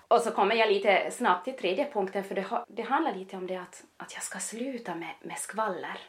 Och 0.07 0.21
så 0.21 0.31
kommer 0.31 0.55
jag 0.55 0.69
lite 0.69 1.11
snabbt 1.11 1.45
till 1.45 1.57
tredje 1.57 1.91
punkten 1.91 2.23
för 2.23 2.35
det, 2.35 2.65
det 2.67 2.81
handlar 2.81 3.15
lite 3.15 3.37
om 3.37 3.47
det 3.47 3.55
att, 3.55 3.83
att 3.97 4.13
jag 4.13 4.23
ska 4.23 4.39
sluta 4.39 4.95
med, 4.95 5.15
med 5.21 5.37
skvaller. 5.37 5.99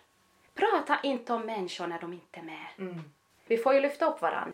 Prata 0.55 0.99
inte 1.03 1.33
om 1.33 1.47
människor 1.47 1.87
när 1.87 2.01
de 2.01 2.13
inte 2.13 2.41
är 2.41 2.45
med. 2.45 2.67
Mm. 2.79 3.05
Vi 3.47 3.57
får 3.57 3.75
ju 3.75 3.81
lyfta 3.81 4.07
upp 4.07 4.23
varandra. 4.23 4.53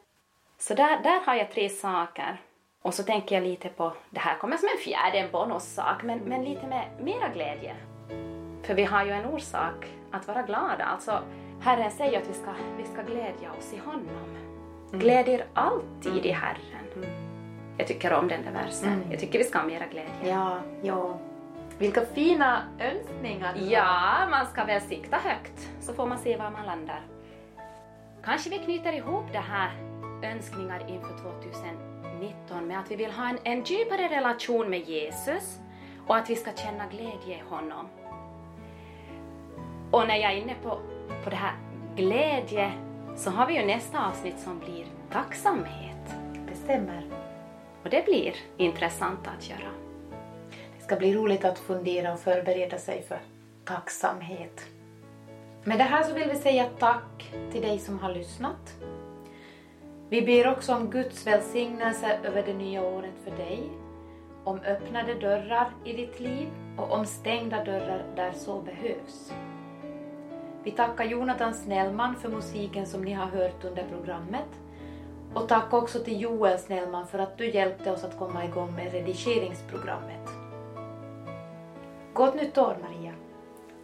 Så 0.58 0.74
där, 0.74 1.02
där 1.02 1.20
har 1.20 1.34
jag 1.34 1.50
tre 1.50 1.68
saker. 1.68 2.40
Och 2.82 2.94
så 2.94 3.02
tänker 3.02 3.34
jag 3.34 3.44
lite 3.44 3.68
på, 3.68 3.92
det 4.10 4.20
här 4.20 4.38
kommer 4.38 4.56
som 4.56 4.68
en 4.68 4.78
fjärde, 4.78 5.18
en 5.18 5.30
bonussak, 5.30 6.02
men, 6.02 6.18
men 6.18 6.44
lite 6.44 6.66
med 6.66 6.84
mera 7.00 7.28
glädje. 7.28 7.76
För 8.62 8.74
vi 8.74 8.84
har 8.84 9.04
ju 9.04 9.10
en 9.10 9.26
orsak 9.26 9.86
att 10.10 10.28
vara 10.28 10.42
glada. 10.42 10.84
Alltså, 10.84 11.22
Herren 11.62 11.90
säger 11.90 12.20
att 12.20 12.28
vi 12.28 12.34
ska, 12.34 12.52
vi 12.76 12.84
ska 12.84 13.02
glädja 13.02 13.52
oss 13.58 13.72
i 13.72 13.78
honom. 13.78 14.36
Mm. 14.88 15.00
Gläd 15.00 15.28
er 15.28 15.46
alltid 15.54 16.26
i 16.26 16.30
Herren. 16.30 17.06
Jag 17.78 17.86
tycker 17.86 18.12
om 18.12 18.28
den 18.28 18.42
där 18.44 18.52
versen. 18.52 18.92
Mm. 18.92 19.10
Jag 19.10 19.20
tycker 19.20 19.38
vi 19.38 19.44
ska 19.44 19.58
ha 19.58 19.66
mera 19.66 19.86
glädje. 19.86 20.32
Ja, 20.34 20.58
ja. 20.82 21.18
Vilka 21.78 22.00
fina 22.00 22.62
önskningar! 22.78 23.54
Ja, 23.56 24.28
man 24.30 24.46
ska 24.46 24.64
väl 24.64 24.80
sikta 24.80 25.16
högt 25.16 25.68
så 25.80 25.92
får 25.92 26.06
man 26.06 26.18
se 26.18 26.36
var 26.36 26.50
man 26.50 26.66
landar. 26.66 27.00
Kanske 28.24 28.50
vi 28.50 28.58
knyter 28.58 28.92
ihop 28.92 29.24
det 29.32 29.38
här 29.38 29.70
önskningar 30.22 30.80
inför 30.88 31.18
2019 31.18 32.66
med 32.66 32.80
att 32.80 32.90
vi 32.90 32.96
vill 32.96 33.10
ha 33.10 33.28
en, 33.28 33.38
en 33.44 33.64
djupare 33.64 34.08
relation 34.08 34.70
med 34.70 34.88
Jesus 34.88 35.58
och 36.06 36.16
att 36.16 36.30
vi 36.30 36.36
ska 36.36 36.52
känna 36.52 36.86
glädje 36.86 37.36
i 37.36 37.42
honom. 37.48 37.88
Och 39.90 40.06
när 40.08 40.16
jag 40.16 40.32
är 40.32 40.36
inne 40.36 40.54
på, 40.62 40.80
på 41.24 41.30
det 41.30 41.36
här 41.36 41.54
glädje 41.96 42.72
så 43.16 43.30
har 43.30 43.46
vi 43.46 43.54
ju 43.54 43.66
nästa 43.66 44.06
avsnitt 44.06 44.38
som 44.38 44.58
blir 44.58 44.86
tacksamhet. 45.12 46.14
Det 46.48 46.54
stämmer. 46.54 47.06
Och 47.82 47.90
det 47.90 48.04
blir 48.04 48.34
intressant 48.56 49.26
att 49.26 49.48
göra. 49.48 49.70
Det 50.78 50.84
ska 50.84 50.96
bli 50.96 51.14
roligt 51.14 51.44
att 51.44 51.58
fundera 51.58 52.12
och 52.12 52.20
förbereda 52.20 52.78
sig 52.78 53.02
för 53.02 53.18
tacksamhet. 53.64 54.66
Med 55.64 55.78
det 55.78 55.84
här 55.84 56.02
så 56.02 56.14
vill 56.14 56.28
vi 56.28 56.36
säga 56.36 56.66
tack 56.78 57.34
till 57.52 57.62
dig 57.62 57.78
som 57.78 57.98
har 57.98 58.14
lyssnat. 58.14 58.74
Vi 60.08 60.22
ber 60.22 60.52
också 60.52 60.74
om 60.74 60.90
Guds 60.90 61.26
välsignelse 61.26 62.18
över 62.24 62.42
det 62.42 62.54
nya 62.54 62.82
året 62.82 63.14
för 63.24 63.30
dig, 63.30 63.62
om 64.44 64.60
öppnade 64.60 65.14
dörrar 65.14 65.70
i 65.84 65.92
ditt 65.92 66.20
liv 66.20 66.48
och 66.78 66.92
om 66.92 67.06
stängda 67.06 67.64
dörrar 67.64 68.04
där 68.16 68.32
så 68.32 68.60
behövs. 68.60 69.32
Vi 70.64 70.70
tackar 70.70 71.04
Jonathan 71.04 71.54
Snellman 71.54 72.16
för 72.16 72.28
musiken 72.28 72.86
som 72.86 73.02
ni 73.02 73.12
har 73.12 73.26
hört 73.26 73.64
under 73.64 73.84
programmet. 73.88 74.48
Och 75.34 75.48
tack 75.48 75.72
också 75.72 75.98
till 75.98 76.20
Joel 76.20 76.58
Snellman 76.58 77.06
för 77.06 77.18
att 77.18 77.38
du 77.38 77.50
hjälpte 77.50 77.92
oss 77.92 78.04
att 78.04 78.18
komma 78.18 78.44
igång 78.44 78.74
med 78.74 78.92
redigeringsprogrammet. 78.92 80.28
Gott 82.12 82.34
nytt 82.34 82.58
år 82.58 82.76
Maria! 82.82 83.12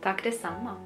Tack 0.02 0.24
detsamma! 0.24 0.85